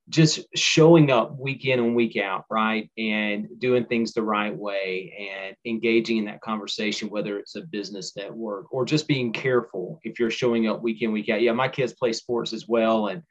just 0.08 0.40
showing 0.54 1.10
up 1.10 1.38
week 1.38 1.66
in 1.66 1.78
and 1.78 1.94
week 1.94 2.16
out, 2.16 2.44
right? 2.50 2.90
And 2.96 3.46
doing 3.58 3.84
things 3.84 4.12
the 4.12 4.22
right 4.22 4.56
way 4.56 5.30
and 5.32 5.56
engaging 5.66 6.18
in 6.18 6.24
that 6.26 6.40
conversation, 6.40 7.10
whether 7.10 7.38
it's 7.38 7.56
a 7.56 7.62
business 7.62 8.16
network 8.16 8.72
or 8.72 8.84
just 8.84 9.06
being 9.06 9.32
careful 9.32 10.00
if 10.04 10.18
you're 10.18 10.30
showing 10.30 10.66
up 10.66 10.82
week 10.82 11.02
in, 11.02 11.12
week 11.12 11.28
out. 11.28 11.42
Yeah, 11.42 11.52
my 11.52 11.68
kids 11.68 11.92
play 11.92 12.12
sports 12.12 12.52
as 12.52 12.66
well. 12.66 13.08
And, 13.08 13.22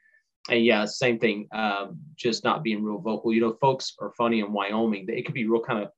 and 0.49 0.63
yeah, 0.63 0.85
same 0.85 1.17
thing, 1.17 1.47
um, 1.51 1.97
just 2.15 2.43
not 2.43 2.63
being 2.63 2.83
real 2.83 2.99
vocal. 2.99 3.33
You 3.33 3.41
know, 3.41 3.57
folks 3.59 3.93
are 3.99 4.13
funny 4.17 4.41
in 4.41 4.53
Wyoming. 4.53 5.07
It 5.09 5.25
could 5.25 5.35
be 5.35 5.47
real 5.47 5.63
kind 5.63 5.83
of, 5.83 5.89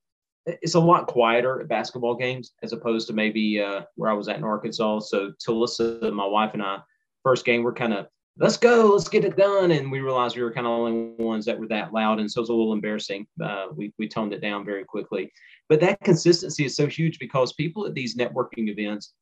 it's 0.45 0.75
a 0.75 0.79
lot 0.79 1.07
quieter 1.07 1.59
at 1.59 1.67
basketball 1.67 2.15
games 2.15 2.53
as 2.63 2.71
opposed 2.73 3.07
to 3.07 3.13
maybe 3.13 3.61
uh, 3.61 3.81
where 3.95 4.09
I 4.09 4.13
was 4.13 4.29
at 4.29 4.37
in 4.37 4.43
Arkansas. 4.43 4.99
So 4.99 5.33
Talissa, 5.45 6.11
my 6.13 6.25
wife 6.25 6.53
and 6.53 6.63
I, 6.63 6.79
first 7.21 7.43
game, 7.43 7.63
we're 7.63 7.73
kind 7.73 7.93
of 7.93 8.07
let's 8.39 8.57
go, 8.57 8.91
let's 8.93 9.09
get 9.09 9.25
it 9.25 9.35
done. 9.35 9.71
And 9.71 9.91
we 9.91 9.99
realized 9.99 10.35
we 10.35 10.43
were 10.43 10.53
kind 10.53 10.65
of 10.65 10.71
the 10.71 10.77
only 10.77 11.13
ones 11.23 11.45
that 11.45 11.59
were 11.59 11.67
that 11.67 11.93
loud. 11.93 12.19
And 12.19 12.31
so 12.31 12.39
it 12.39 12.43
was 12.43 12.49
a 12.49 12.53
little 12.53 12.73
embarrassing. 12.73 13.27
Uh, 13.43 13.67
we, 13.75 13.93
we 13.99 14.07
toned 14.07 14.33
it 14.33 14.41
down 14.41 14.65
very 14.65 14.85
quickly. 14.85 15.31
But 15.67 15.81
that 15.81 15.99
consistency 16.01 16.65
is 16.65 16.75
so 16.75 16.87
huge 16.87 17.19
because 17.19 17.53
people 17.53 17.85
at 17.85 17.93
these 17.93 18.15
networking 18.15 18.69
events, 18.69 19.13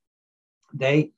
they, 0.74 1.12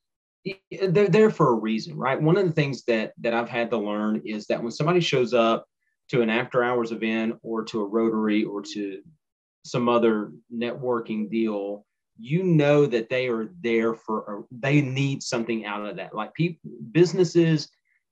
they're 0.71 1.09
there 1.09 1.29
for 1.29 1.49
a 1.49 1.55
reason, 1.55 1.97
right? 1.97 2.19
One 2.19 2.38
of 2.38 2.45
the 2.45 2.53
things 2.53 2.83
that 2.85 3.12
that 3.19 3.33
I've 3.33 3.49
had 3.49 3.69
to 3.71 3.77
learn 3.77 4.21
is 4.25 4.47
that 4.47 4.62
when 4.62 4.71
somebody 4.71 5.01
shows 5.01 5.33
up 5.33 5.65
to 6.09 6.21
an 6.21 6.29
after 6.29 6.63
hours 6.63 6.91
event 6.91 7.38
or 7.43 7.63
to 7.65 7.81
a 7.81 7.85
rotary 7.85 8.45
or 8.45 8.62
to 8.62 9.01
some 9.65 9.89
other 9.89 10.31
networking 10.51 11.29
deal, 11.29 11.85
you 12.17 12.43
know 12.43 12.85
that 12.85 13.09
they 13.09 13.27
are 13.27 13.49
there 13.62 13.93
for 13.93 14.45
they 14.49 14.81
need 14.81 15.21
something 15.21 15.65
out 15.65 15.85
of 15.85 15.97
that. 15.97 16.15
Like 16.15 16.33
people, 16.33 16.71
businesses, 16.91 17.69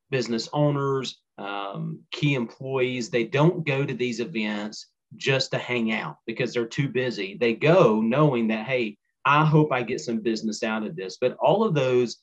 business 0.09 0.49
owners, 0.53 1.21
um, 1.37 1.99
key 2.11 2.33
employees, 2.33 3.09
they 3.09 3.23
don't 3.23 3.65
go 3.65 3.85
to 3.85 3.93
these 3.93 4.19
events 4.19 4.87
just 5.15 5.51
to 5.51 5.57
hang 5.57 5.91
out 5.91 6.17
because 6.25 6.53
they're 6.53 6.65
too 6.65 6.89
busy. 6.89 7.37
They 7.39 7.53
go 7.53 8.01
knowing 8.01 8.47
that 8.49 8.65
hey, 8.65 8.97
I 9.25 9.45
hope 9.45 9.71
I 9.71 9.83
get 9.83 10.01
some 10.01 10.19
business 10.19 10.63
out 10.63 10.85
of 10.85 10.95
this. 10.95 11.17
But 11.19 11.35
all 11.39 11.63
of 11.63 11.73
those 11.73 12.17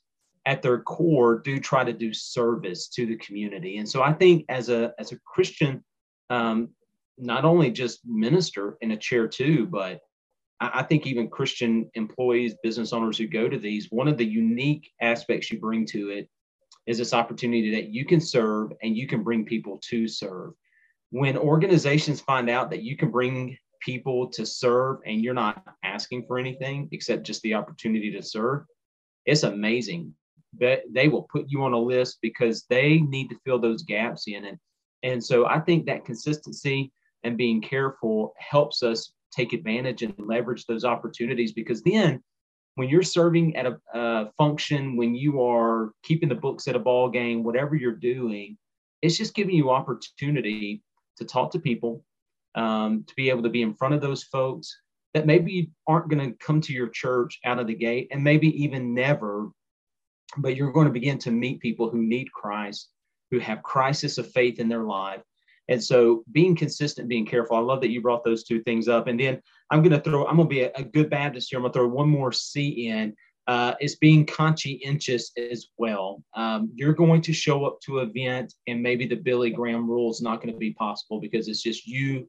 at 0.47 0.63
their 0.63 0.81
core 0.81 1.41
do 1.41 1.59
try 1.59 1.85
to 1.85 1.93
do 1.93 2.13
service 2.13 2.89
to 2.89 3.07
the 3.07 3.17
community. 3.17 3.79
And 3.79 3.89
so 3.89 4.03
I 4.03 4.13
think 4.13 4.45
as 4.49 4.69
a 4.69 4.93
as 4.99 5.13
a 5.13 5.19
Christian, 5.27 5.83
um, 6.31 6.71
not 7.19 7.45
only 7.45 7.71
just 7.71 8.01
minister 8.05 8.77
in 8.81 8.91
a 8.91 8.97
chair 8.97 9.29
too, 9.29 9.67
but 9.67 10.01
I, 10.61 10.81
I 10.81 10.83
think 10.83 11.07
even 11.07 11.29
Christian 11.29 11.91
employees, 11.95 12.55
business 12.63 12.93
owners 12.93 13.19
who 13.19 13.27
go 13.27 13.49
to 13.49 13.59
these, 13.59 13.89
one 13.91 14.09
of 14.09 14.19
the 14.19 14.27
unique 14.27 14.91
aspects 15.01 15.51
you 15.51 15.61
bring 15.61 15.87
to 15.87 16.11
it 16.11 16.29
is 16.87 16.99
this 16.99 17.15
opportunity 17.15 17.71
that 17.73 17.89
you 17.89 18.05
can 18.05 18.21
serve 18.21 18.73
and 18.83 18.97
you 18.97 19.07
can 19.07 19.23
bring 19.23 19.45
people 19.45 19.81
to 19.89 20.07
serve. 20.07 20.53
When 21.11 21.37
organizations 21.37 22.21
find 22.21 22.51
out 22.51 22.71
that 22.71 22.83
you 22.83 22.97
can 22.97 23.11
bring 23.11 23.57
people 23.81 24.29
to 24.31 24.45
serve 24.45 24.99
and 25.07 25.23
you're 25.23 25.35
not 25.35 25.63
asking 25.83 26.25
for 26.27 26.39
anything 26.39 26.89
except 26.93 27.25
just 27.25 27.43
the 27.43 27.55
opportunity 27.55 28.11
to 28.13 28.23
serve, 28.23 28.65
it's 29.27 29.43
amazing 29.43 30.15
that 30.61 30.83
they 30.91 31.09
will 31.09 31.27
put 31.33 31.47
you 31.49 31.63
on 31.63 31.73
a 31.73 31.79
list 31.79 32.19
because 32.23 32.65
they 32.69 32.99
need 32.99 33.29
to 33.29 33.39
fill 33.45 33.59
those 33.59 33.83
gaps 33.83 34.25
in. 34.27 34.45
And, 34.45 34.59
and 35.03 35.25
so 35.25 35.47
I 35.47 35.61
think 35.61 35.87
that 35.87 36.05
consistency 36.05 36.93
and 37.25 37.37
being 37.37 37.61
careful 37.61 38.35
helps 38.39 38.83
us 38.83 39.13
take 39.33 39.53
advantage 39.53 40.03
and 40.03 40.15
leverage 40.19 40.67
those 40.67 40.85
opportunities 40.85 41.53
because 41.53 41.83
then 41.83 42.23
when 42.77 42.89
you're 42.89 43.03
serving 43.03 43.57
at 43.57 43.67
a, 43.67 43.79
a 43.95 44.31
function, 44.37 44.97
when 44.97 45.15
you 45.15 45.43
are 45.43 45.93
keeping 46.03 46.29
the 46.29 46.35
books 46.35 46.67
at 46.69 46.77
a 46.77 46.81
ball 46.81 47.09
game, 47.09 47.43
whatever 47.45 47.77
you're 47.77 47.93
doing, 47.93 48.57
it's 49.03 49.17
just 49.17 49.35
giving 49.35 49.55
you 49.55 49.71
opportunity 49.71 50.83
to 51.17 51.25
talk 51.25 51.51
to 51.53 51.59
people, 51.59 52.05
um, 52.55 53.05
to 53.07 53.15
be 53.15 53.31
able 53.31 53.43
to 53.43 53.49
be 53.49 53.63
in 53.63 53.75
front 53.75 53.95
of 53.95 54.01
those 54.01 54.25
folks 54.25 54.77
that 55.13 55.27
maybe 55.27 55.71
aren't 55.87 56.09
going 56.09 56.33
to 56.33 56.37
come 56.45 56.61
to 56.61 56.73
your 56.73 56.89
church 56.89 57.39
out 57.45 57.61
of 57.61 57.69
the 57.69 57.75
gate 57.75 58.09
and 58.11 58.23
maybe 58.23 58.49
even 58.63 58.93
never 58.95 59.51
but 60.37 60.57
you're 60.57 60.73
going 60.73 60.87
to 60.87 60.93
begin 60.93 61.19
to 61.19 61.31
meet 61.31 61.61
people 61.61 61.91
who 61.91 62.03
need 62.03 62.31
Christ, 62.33 62.91
who 63.31 63.39
have 63.39 63.63
crisis 63.63 64.19
of 64.19 64.31
faith 64.33 64.59
in 64.59 64.69
their 64.69 64.85
life. 64.85 65.23
And 65.69 65.83
so 65.83 66.25
being 66.33 66.55
consistent, 66.55 67.09
being 67.09 67.27
careful. 67.27 67.57
I 67.57 67.61
love 67.61 67.81
that 67.81 67.91
you 67.91 68.01
brought 68.03 68.25
those 68.25 68.45
two 68.45 68.63
things 68.63 68.89
up. 68.89 69.07
And 69.07 69.19
then 69.19 69.41
I'm 69.71 69.83
going 69.83 69.93
to 69.93 70.01
throw, 70.01 70.27
I'm 70.27 70.37
going 70.37 70.49
to 70.49 70.55
be 70.55 70.63
a, 70.63 70.73
a 70.75 70.85
good 70.85 71.11
Baptist 71.11 71.49
here. 71.51 71.59
I'm 71.59 71.63
going 71.63 71.73
to 71.73 71.79
throw 71.79 71.89
one 71.89 72.09
more 72.09 72.33
C 72.33 72.89
in. 72.89 73.15
Uh, 73.47 73.75
is 73.79 73.97
being 73.97 74.25
conscientious 74.25 75.31
as 75.37 75.67
well. 75.77 76.23
Um, 76.33 76.71
you're 76.75 76.95
going 76.95 77.21
to 77.21 77.35
show 77.35 77.67
up 77.67 77.79
to 77.83 77.99
an 77.99 78.09
event, 78.09 78.55
and 78.67 78.83
maybe 78.83 79.07
the 79.07 79.17
Billy 79.17 79.51
Graham 79.51 79.87
rule 79.87 80.11
is 80.11 80.23
not 80.23 80.41
going 80.41 80.55
to 80.55 80.59
be 80.59 80.73
possible 80.73 81.21
because 81.21 81.47
it's 81.47 81.63
just 81.63 81.87
you 81.87 82.27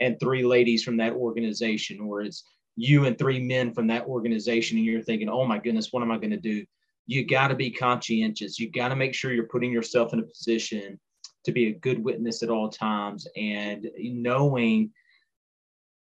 and 0.00 0.18
three 0.18 0.46
ladies 0.46 0.82
from 0.82 0.96
that 0.96 1.12
organization, 1.12 2.00
or 2.00 2.22
it's 2.22 2.42
you 2.74 3.04
and 3.04 3.18
three 3.18 3.38
men 3.38 3.74
from 3.74 3.86
that 3.88 4.06
organization, 4.06 4.78
and 4.78 4.86
you're 4.86 5.02
thinking, 5.02 5.28
oh 5.28 5.44
my 5.44 5.58
goodness, 5.58 5.92
what 5.92 6.02
am 6.02 6.10
I 6.10 6.16
going 6.16 6.30
to 6.30 6.38
do? 6.38 6.64
you 7.06 7.24
got 7.24 7.48
to 7.48 7.54
be 7.54 7.70
conscientious. 7.70 8.58
You 8.58 8.70
got 8.70 8.88
to 8.88 8.96
make 8.96 9.14
sure 9.14 9.32
you're 9.32 9.44
putting 9.44 9.72
yourself 9.72 10.12
in 10.12 10.18
a 10.18 10.24
position 10.24 10.98
to 11.46 11.52
be 11.52 11.68
a 11.68 11.78
good 11.78 12.02
witness 12.02 12.42
at 12.42 12.50
all 12.50 12.68
times 12.68 13.26
and 13.36 13.88
knowing 13.98 14.90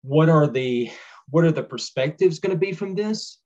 what 0.03 0.29
are 0.29 0.47
the 0.47 0.91
what 1.31 1.45
are 1.45 1.53
the 1.53 1.63
perspectives 1.63 2.39
going 2.41 2.51
to 2.51 2.59
be 2.59 2.73
from 2.73 2.95
this 2.95 3.41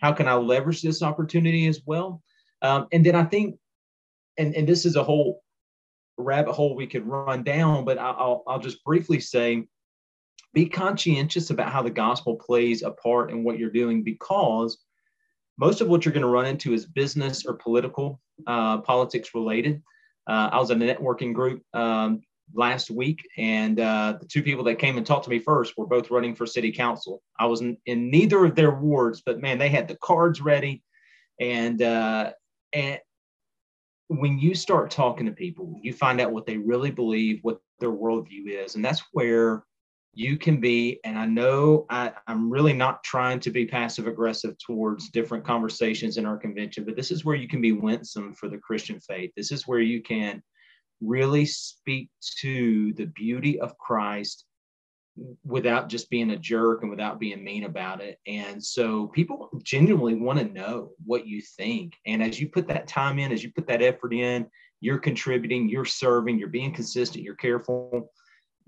how 0.00 0.12
can 0.12 0.28
i 0.28 0.34
leverage 0.34 0.82
this 0.82 1.02
opportunity 1.02 1.66
as 1.66 1.80
well 1.86 2.22
um, 2.62 2.86
and 2.92 3.04
then 3.04 3.14
i 3.14 3.24
think 3.24 3.56
and, 4.38 4.54
and 4.54 4.68
this 4.68 4.84
is 4.84 4.96
a 4.96 5.04
whole 5.04 5.42
rabbit 6.18 6.52
hole 6.52 6.76
we 6.76 6.86
could 6.86 7.06
run 7.06 7.42
down 7.42 7.84
but 7.84 7.98
I'll, 7.98 8.42
I'll 8.46 8.58
just 8.58 8.82
briefly 8.84 9.20
say 9.20 9.66
be 10.54 10.66
conscientious 10.66 11.50
about 11.50 11.70
how 11.70 11.82
the 11.82 11.90
gospel 11.90 12.36
plays 12.36 12.82
a 12.82 12.90
part 12.90 13.30
in 13.30 13.44
what 13.44 13.58
you're 13.58 13.68
doing 13.68 14.02
because 14.02 14.78
most 15.58 15.82
of 15.82 15.88
what 15.88 16.04
you're 16.04 16.14
going 16.14 16.22
to 16.22 16.28
run 16.28 16.46
into 16.46 16.72
is 16.72 16.86
business 16.86 17.44
or 17.44 17.54
political, 17.54 18.20
uh, 18.46 18.78
politics 18.78 19.34
related. 19.34 19.82
Uh, 20.26 20.50
I 20.52 20.58
was 20.58 20.70
in 20.70 20.82
a 20.82 20.94
networking 20.94 21.32
group 21.32 21.62
um, 21.74 22.22
last 22.54 22.90
week, 22.90 23.26
and 23.36 23.78
uh, 23.78 24.18
the 24.20 24.26
two 24.26 24.42
people 24.42 24.64
that 24.64 24.78
came 24.78 24.96
and 24.96 25.06
talked 25.06 25.24
to 25.24 25.30
me 25.30 25.38
first 25.38 25.74
were 25.76 25.86
both 25.86 26.10
running 26.10 26.34
for 26.34 26.46
city 26.46 26.72
council. 26.72 27.22
I 27.38 27.46
was 27.46 27.60
in, 27.60 27.76
in 27.86 28.10
neither 28.10 28.44
of 28.44 28.54
their 28.54 28.72
wards, 28.72 29.22
but 29.24 29.40
man, 29.40 29.58
they 29.58 29.68
had 29.68 29.88
the 29.88 29.96
cards 30.02 30.40
ready, 30.40 30.82
and 31.40 31.80
uh, 31.82 32.32
and 32.72 32.98
when 34.08 34.38
you 34.38 34.54
start 34.54 34.90
talking 34.90 35.26
to 35.26 35.32
people, 35.32 35.78
you 35.82 35.92
find 35.92 36.20
out 36.20 36.32
what 36.32 36.46
they 36.46 36.56
really 36.56 36.90
believe, 36.90 37.40
what 37.42 37.58
their 37.80 37.90
worldview 37.90 38.48
is, 38.48 38.74
and 38.74 38.84
that's 38.84 39.02
where 39.12 39.64
you 40.16 40.38
can 40.38 40.60
be, 40.60 40.98
and 41.04 41.18
I 41.18 41.26
know 41.26 41.84
I, 41.90 42.10
am 42.26 42.50
really 42.50 42.72
not 42.72 43.04
trying 43.04 43.38
to 43.40 43.50
be 43.50 43.66
passive 43.66 44.06
aggressive 44.06 44.56
towards 44.56 45.10
different 45.10 45.44
conversations 45.44 46.16
in 46.16 46.24
our 46.24 46.38
convention, 46.38 46.84
but 46.84 46.96
this 46.96 47.10
is 47.10 47.22
where 47.22 47.36
you 47.36 47.46
can 47.46 47.60
be 47.60 47.72
winsome 47.72 48.32
for 48.32 48.48
the 48.48 48.56
Christian 48.56 48.98
faith. 48.98 49.30
This 49.36 49.52
is 49.52 49.68
where 49.68 49.78
you 49.80 50.02
can 50.02 50.42
really 51.02 51.44
speak 51.44 52.08
to 52.40 52.94
the 52.94 53.04
beauty 53.14 53.60
of 53.60 53.76
Christ 53.76 54.46
without 55.44 55.90
just 55.90 56.08
being 56.08 56.30
a 56.30 56.38
jerk 56.38 56.80
and 56.80 56.90
without 56.90 57.20
being 57.20 57.44
mean 57.44 57.64
about 57.64 58.00
it. 58.00 58.18
And 58.26 58.64
so 58.64 59.08
people 59.08 59.50
genuinely 59.62 60.14
want 60.14 60.38
to 60.38 60.46
know 60.46 60.92
what 61.04 61.26
you 61.26 61.42
think. 61.42 61.92
And 62.06 62.22
as 62.22 62.40
you 62.40 62.48
put 62.48 62.68
that 62.68 62.88
time 62.88 63.18
in, 63.18 63.32
as 63.32 63.44
you 63.44 63.52
put 63.52 63.66
that 63.66 63.82
effort 63.82 64.14
in, 64.14 64.46
you're 64.80 64.98
contributing, 64.98 65.68
you're 65.68 65.84
serving, 65.84 66.38
you're 66.38 66.48
being 66.48 66.72
consistent, 66.72 67.22
you're 67.22 67.34
careful 67.34 68.10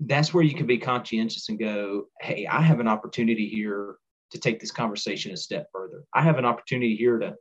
that's 0.01 0.33
where 0.33 0.43
you 0.43 0.55
can 0.55 0.65
be 0.65 0.77
conscientious 0.77 1.49
and 1.49 1.59
go, 1.59 2.05
hey, 2.21 2.47
I 2.47 2.61
have 2.61 2.79
an 2.79 2.87
opportunity 2.87 3.47
here 3.47 3.97
to 4.31 4.39
take 4.39 4.59
this 4.59 4.71
conversation 4.71 5.31
a 5.31 5.37
step 5.37 5.67
further. 5.73 6.03
I 6.13 6.21
have 6.21 6.37
an 6.37 6.45
opportunity 6.45 6.95
here 6.95 7.19
to 7.19 7.35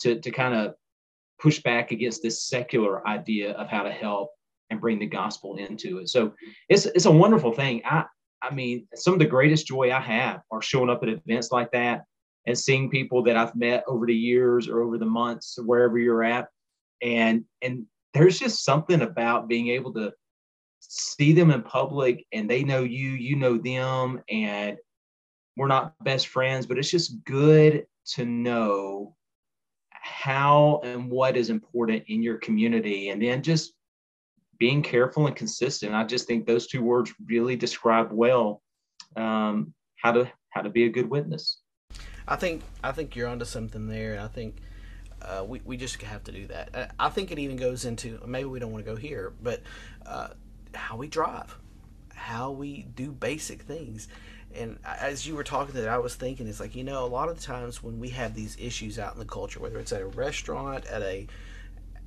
to 0.00 0.20
to 0.20 0.30
kind 0.30 0.54
of 0.54 0.74
push 1.40 1.62
back 1.62 1.92
against 1.92 2.22
this 2.22 2.46
secular 2.46 3.06
idea 3.06 3.52
of 3.52 3.68
how 3.68 3.82
to 3.82 3.90
help 3.90 4.30
and 4.70 4.80
bring 4.80 4.98
the 4.98 5.06
gospel 5.06 5.56
into 5.56 5.98
it. 5.98 6.08
So 6.08 6.32
it's 6.68 6.86
it's 6.86 7.06
a 7.06 7.10
wonderful 7.10 7.52
thing. 7.52 7.82
I 7.84 8.04
I 8.42 8.54
mean, 8.54 8.86
some 8.94 9.12
of 9.12 9.18
the 9.18 9.26
greatest 9.26 9.66
joy 9.66 9.92
I 9.92 10.00
have 10.00 10.40
are 10.50 10.62
showing 10.62 10.90
up 10.90 11.02
at 11.02 11.08
events 11.08 11.52
like 11.52 11.70
that 11.72 12.04
and 12.46 12.58
seeing 12.58 12.90
people 12.90 13.22
that 13.24 13.36
I've 13.36 13.54
met 13.54 13.84
over 13.86 14.06
the 14.06 14.14
years 14.14 14.68
or 14.68 14.80
over 14.80 14.98
the 14.98 15.06
months, 15.06 15.58
wherever 15.62 15.98
you're 15.98 16.24
at. 16.24 16.48
And 17.02 17.44
and 17.62 17.86
there's 18.14 18.38
just 18.38 18.64
something 18.64 19.02
about 19.02 19.48
being 19.48 19.68
able 19.68 19.92
to 19.94 20.12
see 20.80 21.32
them 21.32 21.50
in 21.50 21.62
public 21.62 22.26
and 22.32 22.48
they 22.48 22.64
know 22.64 22.82
you, 22.82 23.10
you 23.10 23.36
know 23.36 23.58
them, 23.58 24.20
and 24.28 24.76
we're 25.56 25.68
not 25.68 25.94
best 26.02 26.28
friends, 26.28 26.66
but 26.66 26.78
it's 26.78 26.90
just 26.90 27.22
good 27.24 27.86
to 28.14 28.24
know 28.24 29.14
how 29.90 30.80
and 30.82 31.10
what 31.10 31.36
is 31.36 31.50
important 31.50 32.02
in 32.08 32.22
your 32.22 32.38
community 32.38 33.10
and 33.10 33.22
then 33.22 33.42
just 33.42 33.74
being 34.58 34.82
careful 34.82 35.26
and 35.26 35.36
consistent. 35.36 35.94
I 35.94 36.04
just 36.04 36.26
think 36.26 36.46
those 36.46 36.66
two 36.66 36.82
words 36.82 37.12
really 37.26 37.56
describe 37.56 38.12
well 38.12 38.62
um, 39.16 39.74
how 39.96 40.12
to 40.12 40.30
how 40.50 40.62
to 40.62 40.70
be 40.70 40.84
a 40.84 40.88
good 40.88 41.08
witness. 41.08 41.60
I 42.28 42.36
think 42.36 42.62
i 42.84 42.92
think 42.92 43.16
you're 43.16 43.28
onto 43.28 43.44
something 43.44 43.88
there. 43.88 44.20
I 44.20 44.28
think 44.28 44.56
uh, 45.22 45.44
we, 45.46 45.60
we 45.64 45.76
just 45.76 46.00
have 46.02 46.24
to 46.24 46.32
do 46.32 46.46
that. 46.46 46.94
I 46.98 47.08
think 47.08 47.30
it 47.30 47.38
even 47.38 47.56
goes 47.56 47.84
into 47.84 48.20
maybe 48.26 48.46
we 48.46 48.58
don't 48.58 48.72
want 48.72 48.84
to 48.84 48.90
go 48.90 48.96
here 48.96 49.32
but 49.42 49.62
uh, 50.06 50.28
how 50.74 50.96
we 50.96 51.08
drive, 51.08 51.56
how 52.14 52.50
we 52.50 52.86
do 52.94 53.12
basic 53.12 53.62
things. 53.62 54.08
And 54.54 54.78
as 54.84 55.26
you 55.26 55.36
were 55.36 55.44
talking 55.44 55.74
to 55.74 55.80
that, 55.82 55.88
I 55.88 55.98
was 55.98 56.16
thinking, 56.16 56.48
it's 56.48 56.60
like, 56.60 56.74
you 56.74 56.82
know, 56.82 57.04
a 57.04 57.06
lot 57.06 57.28
of 57.28 57.40
times 57.40 57.82
when 57.82 58.00
we 58.00 58.08
have 58.10 58.34
these 58.34 58.56
issues 58.58 58.98
out 58.98 59.12
in 59.12 59.18
the 59.20 59.24
culture, 59.24 59.60
whether 59.60 59.78
it's 59.78 59.92
at 59.92 60.02
a 60.02 60.06
restaurant, 60.06 60.86
at 60.86 61.02
a 61.02 61.26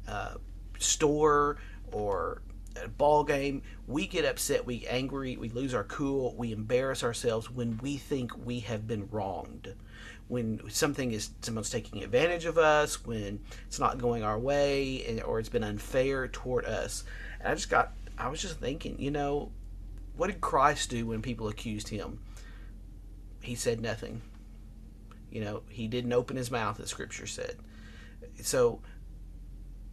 uh, 0.07 0.33
store, 0.77 1.57
or 1.91 2.41
a 2.81 2.87
ball 2.87 3.23
game, 3.23 3.61
we 3.87 4.07
get 4.07 4.25
upset, 4.25 4.65
we 4.65 4.85
angry, 4.87 5.37
we 5.37 5.49
lose 5.49 5.73
our 5.73 5.83
cool, 5.83 6.35
we 6.35 6.51
embarrass 6.51 7.03
ourselves 7.03 7.49
when 7.49 7.77
we 7.81 7.97
think 7.97 8.31
we 8.45 8.59
have 8.61 8.87
been 8.87 9.07
wronged. 9.11 9.73
When 10.27 10.61
something 10.69 11.11
is 11.11 11.29
someone's 11.41 11.69
taking 11.69 12.03
advantage 12.03 12.45
of 12.45 12.57
us, 12.57 13.05
when 13.05 13.39
it's 13.67 13.79
not 13.79 13.99
going 13.99 14.23
our 14.23 14.39
way, 14.39 15.05
and, 15.07 15.21
or 15.23 15.39
it's 15.39 15.49
been 15.49 15.63
unfair 15.63 16.27
toward 16.27 16.65
us. 16.65 17.03
And 17.39 17.49
I 17.49 17.55
just 17.55 17.69
got 17.69 17.93
I 18.17 18.29
was 18.29 18.41
just 18.41 18.59
thinking, 18.59 18.99
you 18.99 19.11
know, 19.11 19.51
what 20.15 20.27
did 20.27 20.41
Christ 20.41 20.89
do 20.89 21.07
when 21.07 21.21
people 21.21 21.47
accused 21.47 21.89
him? 21.89 22.19
He 23.41 23.55
said 23.55 23.81
nothing. 23.81 24.21
You 25.31 25.41
know, 25.43 25.63
he 25.69 25.87
didn't 25.87 26.13
open 26.13 26.37
his 26.37 26.51
mouth, 26.51 26.79
as 26.79 26.89
Scripture 26.89 27.25
said. 27.25 27.55
So 28.41 28.81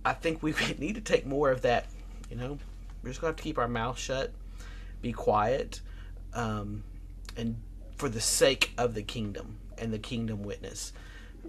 I 0.04 0.12
think 0.12 0.42
we 0.42 0.54
need 0.78 0.96
to 0.96 1.00
take 1.00 1.26
more 1.26 1.50
of 1.50 1.62
that. 1.62 1.86
You 2.30 2.36
know, 2.36 2.58
we're 3.02 3.10
just 3.10 3.20
going 3.20 3.32
to 3.32 3.36
have 3.36 3.36
to 3.36 3.42
keep 3.42 3.58
our 3.58 3.68
mouth 3.68 3.98
shut, 3.98 4.32
be 5.00 5.12
quiet, 5.12 5.80
um, 6.34 6.84
and 7.36 7.56
for 7.96 8.08
the 8.08 8.20
sake 8.20 8.72
of 8.78 8.94
the 8.94 9.02
kingdom 9.02 9.58
and 9.78 9.92
the 9.92 9.98
kingdom 9.98 10.42
witness. 10.42 10.92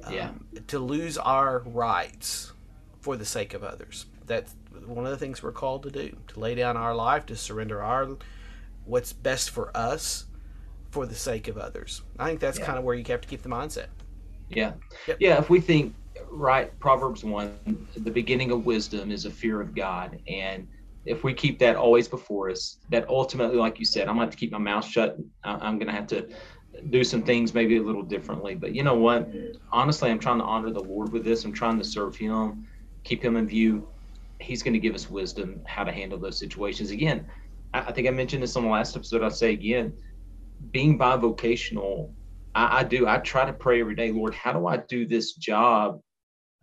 Um, 0.03 0.13
yeah. 0.13 0.31
To 0.67 0.79
lose 0.79 1.17
our 1.17 1.59
rights 1.59 2.53
for 3.01 3.17
the 3.17 3.25
sake 3.25 3.53
of 3.53 3.63
others. 3.63 4.05
That's 4.25 4.55
one 4.85 5.05
of 5.05 5.11
the 5.11 5.17
things 5.17 5.41
we're 5.43 5.51
called 5.51 5.83
to 5.83 5.91
do. 5.91 6.15
To 6.29 6.39
lay 6.39 6.55
down 6.55 6.77
our 6.77 6.95
life, 6.95 7.25
to 7.27 7.35
surrender 7.35 7.81
our 7.81 8.17
what's 8.85 9.13
best 9.13 9.49
for 9.49 9.75
us 9.75 10.25
for 10.89 11.05
the 11.05 11.15
sake 11.15 11.47
of 11.47 11.57
others. 11.57 12.01
I 12.19 12.27
think 12.27 12.39
that's 12.39 12.59
yeah. 12.59 12.65
kind 12.65 12.77
of 12.77 12.83
where 12.83 12.95
you 12.95 13.03
have 13.07 13.21
to 13.21 13.27
keep 13.27 13.41
the 13.41 13.49
mindset. 13.49 13.87
Yeah. 14.49 14.73
Yep. 15.07 15.17
Yeah. 15.19 15.39
If 15.39 15.49
we 15.49 15.61
think 15.61 15.95
right, 16.29 16.77
Proverbs 16.79 17.23
1, 17.23 17.87
the 17.95 18.11
beginning 18.11 18.51
of 18.51 18.65
wisdom 18.65 19.11
is 19.11 19.25
a 19.25 19.31
fear 19.31 19.61
of 19.61 19.73
God. 19.73 20.19
And 20.27 20.67
if 21.05 21.23
we 21.23 21.33
keep 21.33 21.57
that 21.59 21.75
always 21.75 22.07
before 22.07 22.49
us, 22.49 22.77
that 22.89 23.07
ultimately, 23.09 23.57
like 23.57 23.79
you 23.79 23.85
said, 23.85 24.07
I'm 24.07 24.15
going 24.15 24.19
to 24.19 24.25
have 24.25 24.31
to 24.31 24.37
keep 24.37 24.51
my 24.51 24.57
mouth 24.57 24.85
shut. 24.85 25.17
I'm 25.43 25.77
going 25.77 25.87
to 25.87 25.93
have 25.93 26.07
to 26.07 26.27
do 26.89 27.03
some 27.03 27.23
things 27.23 27.53
maybe 27.53 27.77
a 27.77 27.81
little 27.81 28.03
differently. 28.03 28.55
But 28.55 28.75
you 28.75 28.83
know 28.83 28.95
what? 28.95 29.29
Honestly, 29.71 30.09
I'm 30.09 30.19
trying 30.19 30.39
to 30.39 30.43
honor 30.43 30.71
the 30.71 30.83
Lord 30.83 31.11
with 31.11 31.23
this. 31.23 31.43
I'm 31.45 31.53
trying 31.53 31.77
to 31.77 31.83
serve 31.83 32.15
Him, 32.15 32.67
keep 33.03 33.23
Him 33.23 33.35
in 33.35 33.47
view. 33.47 33.87
He's 34.41 34.63
going 34.63 34.73
to 34.73 34.79
give 34.79 34.95
us 34.95 35.09
wisdom 35.09 35.61
how 35.65 35.83
to 35.83 35.91
handle 35.91 36.19
those 36.19 36.37
situations. 36.37 36.91
Again, 36.91 37.27
I 37.73 37.91
think 37.91 38.07
I 38.07 38.11
mentioned 38.11 38.43
this 38.43 38.55
on 38.55 38.63
the 38.63 38.69
last 38.69 38.95
episode. 38.95 39.23
I'll 39.23 39.29
say 39.29 39.53
again, 39.53 39.93
being 40.71 40.97
bivocational, 40.97 42.11
I, 42.53 42.79
I 42.79 42.83
do. 42.83 43.07
I 43.07 43.17
try 43.19 43.45
to 43.45 43.53
pray 43.53 43.79
every 43.79 43.95
day, 43.95 44.11
Lord, 44.11 44.33
how 44.33 44.51
do 44.51 44.67
I 44.67 44.77
do 44.77 45.07
this 45.07 45.33
job 45.33 46.01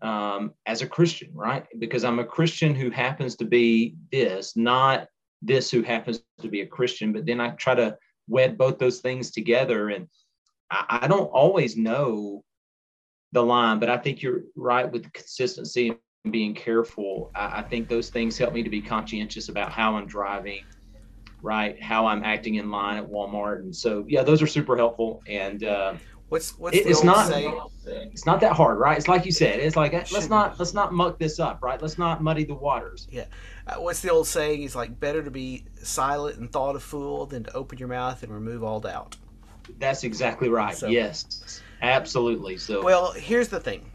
um, 0.02 0.52
as 0.66 0.82
a 0.82 0.86
Christian, 0.86 1.30
right? 1.34 1.66
Because 1.78 2.04
I'm 2.04 2.18
a 2.18 2.24
Christian 2.24 2.74
who 2.74 2.90
happens 2.90 3.36
to 3.36 3.44
be 3.44 3.96
this, 4.12 4.56
not 4.56 5.08
this 5.42 5.70
who 5.70 5.82
happens 5.82 6.20
to 6.40 6.48
be 6.48 6.60
a 6.60 6.66
Christian. 6.66 7.12
But 7.12 7.26
then 7.26 7.40
I 7.40 7.50
try 7.50 7.74
to 7.74 7.96
wed 8.28 8.58
both 8.58 8.78
those 8.78 9.00
things 9.00 9.30
together. 9.30 9.88
And 9.88 10.08
I, 10.70 11.00
I 11.02 11.08
don't 11.08 11.26
always 11.26 11.76
know 11.76 12.44
the 13.32 13.42
line, 13.42 13.78
but 13.78 13.90
I 13.90 13.98
think 13.98 14.22
you're 14.22 14.42
right 14.56 14.90
with 14.90 15.12
consistency 15.12 15.96
being 16.30 16.54
careful. 16.54 17.30
I, 17.34 17.60
I 17.60 17.62
think 17.62 17.88
those 17.88 18.10
things 18.10 18.38
help 18.38 18.52
me 18.54 18.62
to 18.62 18.70
be 18.70 18.80
conscientious 18.80 19.48
about 19.48 19.72
how 19.72 19.96
I'm 19.96 20.06
driving 20.06 20.64
right? 21.42 21.80
How 21.82 22.06
I'm 22.06 22.24
acting 22.24 22.56
in 22.56 22.70
line 22.70 22.98
at 22.98 23.08
Walmart, 23.08 23.60
and 23.60 23.74
so 23.74 24.04
yeah, 24.08 24.22
those 24.22 24.42
are 24.42 24.46
super 24.46 24.76
helpful. 24.76 25.22
And 25.28 25.64
uh, 25.64 25.94
what's 26.28 26.58
what's 26.58 26.76
it, 26.76 26.86
it's 26.86 27.04
not 27.04 27.30
it's 27.86 28.26
not 28.26 28.40
that 28.40 28.52
hard, 28.52 28.78
right? 28.78 28.96
It's 28.96 29.08
like 29.08 29.24
you 29.24 29.32
said, 29.32 29.60
it's 29.60 29.76
like 29.76 29.92
let's 29.92 30.28
not 30.28 30.58
let's 30.58 30.74
not 30.74 30.92
muck 30.92 31.18
this 31.18 31.38
up, 31.38 31.62
right? 31.62 31.80
Let's 31.80 31.98
not 31.98 32.22
muddy 32.22 32.44
the 32.44 32.54
waters. 32.54 33.08
Yeah, 33.10 33.24
uh, 33.66 33.76
what's 33.76 34.00
the 34.00 34.10
old 34.10 34.26
saying? 34.26 34.62
Is 34.62 34.76
like 34.76 34.98
better 34.98 35.22
to 35.22 35.30
be 35.30 35.64
silent 35.82 36.38
and 36.38 36.50
thought 36.50 36.76
a 36.76 36.80
fool 36.80 37.26
than 37.26 37.44
to 37.44 37.52
open 37.54 37.78
your 37.78 37.88
mouth 37.88 38.22
and 38.22 38.32
remove 38.32 38.62
all 38.62 38.80
doubt. 38.80 39.16
That's 39.78 40.04
exactly 40.04 40.48
right. 40.48 40.76
So, 40.76 40.88
yes, 40.88 41.62
absolutely. 41.82 42.56
So 42.56 42.82
well, 42.82 43.12
here's 43.12 43.48
the 43.48 43.60
thing: 43.60 43.90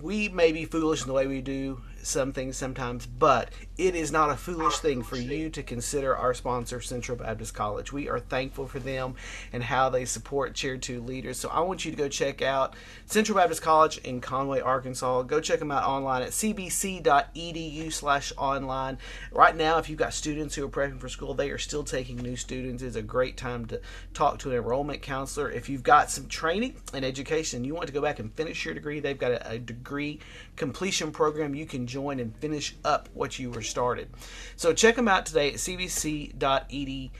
we 0.00 0.28
may 0.28 0.52
be 0.52 0.64
foolish 0.64 1.02
in 1.02 1.08
the 1.08 1.12
way 1.14 1.26
we 1.26 1.40
do 1.40 1.80
some 2.02 2.32
things 2.32 2.56
sometimes, 2.56 3.06
but 3.06 3.50
it 3.76 3.94
is 3.94 4.12
not 4.12 4.30
a 4.30 4.36
foolish 4.36 4.78
thing 4.78 5.02
for 5.02 5.16
you 5.16 5.50
to 5.50 5.62
consider 5.62 6.16
our 6.16 6.34
sponsor, 6.34 6.80
Central 6.80 7.16
Baptist 7.16 7.54
College. 7.54 7.92
We 7.92 8.08
are 8.08 8.20
thankful 8.20 8.66
for 8.66 8.78
them 8.78 9.14
and 9.52 9.62
how 9.62 9.88
they 9.88 10.04
support 10.04 10.54
Chair 10.54 10.76
2 10.76 11.00
leaders. 11.00 11.38
So 11.38 11.48
I 11.48 11.60
want 11.60 11.84
you 11.84 11.90
to 11.90 11.96
go 11.96 12.08
check 12.08 12.42
out 12.42 12.74
Central 13.06 13.36
Baptist 13.36 13.62
College 13.62 13.98
in 13.98 14.20
Conway, 14.20 14.60
Arkansas. 14.60 15.22
Go 15.22 15.40
check 15.40 15.58
them 15.58 15.70
out 15.70 15.84
online 15.84 16.22
at 16.22 16.30
cbc.edu 16.30 17.92
slash 17.92 18.32
online. 18.36 18.98
Right 19.32 19.56
now, 19.56 19.78
if 19.78 19.88
you've 19.88 19.98
got 19.98 20.14
students 20.14 20.54
who 20.54 20.64
are 20.64 20.68
prepping 20.68 21.00
for 21.00 21.08
school, 21.08 21.34
they 21.34 21.50
are 21.50 21.58
still 21.58 21.84
taking 21.84 22.16
new 22.16 22.36
students. 22.36 22.82
It's 22.82 22.96
a 22.96 23.02
great 23.02 23.36
time 23.36 23.66
to 23.66 23.80
talk 24.14 24.38
to 24.40 24.50
an 24.50 24.56
enrollment 24.56 25.02
counselor. 25.02 25.50
If 25.50 25.68
you've 25.68 25.82
got 25.82 26.10
some 26.10 26.28
training 26.28 26.76
and 26.92 27.04
education, 27.04 27.64
you 27.64 27.74
want 27.74 27.86
to 27.86 27.92
go 27.92 28.02
back 28.02 28.18
and 28.18 28.32
finish 28.34 28.64
your 28.64 28.74
degree, 28.74 29.00
they've 29.00 29.18
got 29.18 29.32
a, 29.32 29.52
a 29.52 29.58
degree 29.58 30.20
completion 30.60 31.10
program 31.10 31.54
you 31.54 31.64
can 31.64 31.86
join 31.86 32.20
and 32.20 32.36
finish 32.36 32.76
up 32.84 33.08
what 33.14 33.38
you 33.38 33.50
were 33.50 33.62
started. 33.62 34.10
So 34.56 34.74
check 34.74 34.94
them 34.94 35.08
out 35.08 35.24
today 35.24 35.48
at 35.48 35.54
cbc.edu. 35.54 37.10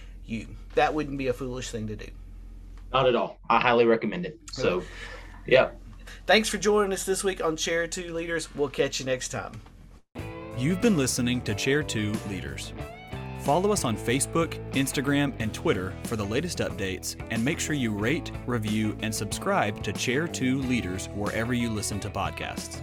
That 0.74 0.92
wouldn't 0.92 1.16
be 1.16 1.29
a 1.29 1.33
foolish 1.33 1.70
thing 1.70 1.87
to 1.87 1.96
do. 1.96 2.07
Not 2.92 3.09
at 3.09 3.16
all. 3.16 3.38
I 3.48 3.59
highly 3.59 3.87
recommend 3.87 4.26
it. 4.26 4.38
So, 4.53 4.83
yeah. 5.46 5.70
Thanks 6.26 6.50
for 6.50 6.59
joining 6.59 6.92
us 6.92 7.05
this 7.05 7.24
week 7.24 7.42
on 7.42 7.57
Chair 7.57 7.87
2 7.87 8.12
Leaders. 8.12 8.55
We'll 8.55 8.68
catch 8.68 9.00
you 9.00 9.07
next 9.07 9.29
time. 9.31 9.62
You've 10.59 10.83
been 10.83 10.98
listening 10.98 11.40
to 11.42 11.55
Chair 11.55 11.83
2 11.83 12.12
Leaders. 12.29 12.74
Follow 13.38 13.72
us 13.72 13.87
on 13.87 13.96
Facebook, 13.96 14.53
Instagram, 14.72 15.33
and 15.38 15.55
Twitter 15.55 15.94
for 16.05 16.16
the 16.16 16.26
latest 16.26 16.59
updates, 16.59 17.16
and 17.31 17.42
make 17.42 17.59
sure 17.59 17.74
you 17.74 17.90
rate, 17.90 18.33
review, 18.46 18.98
and 19.00 19.14
subscribe 19.14 19.83
to 19.83 19.94
Chair 19.94 20.29
2 20.29 20.61
Leaders 20.62 21.09
wherever 21.14 21.55
you 21.55 21.70
listen 21.70 21.98
to 22.00 22.11
podcasts. 22.11 22.83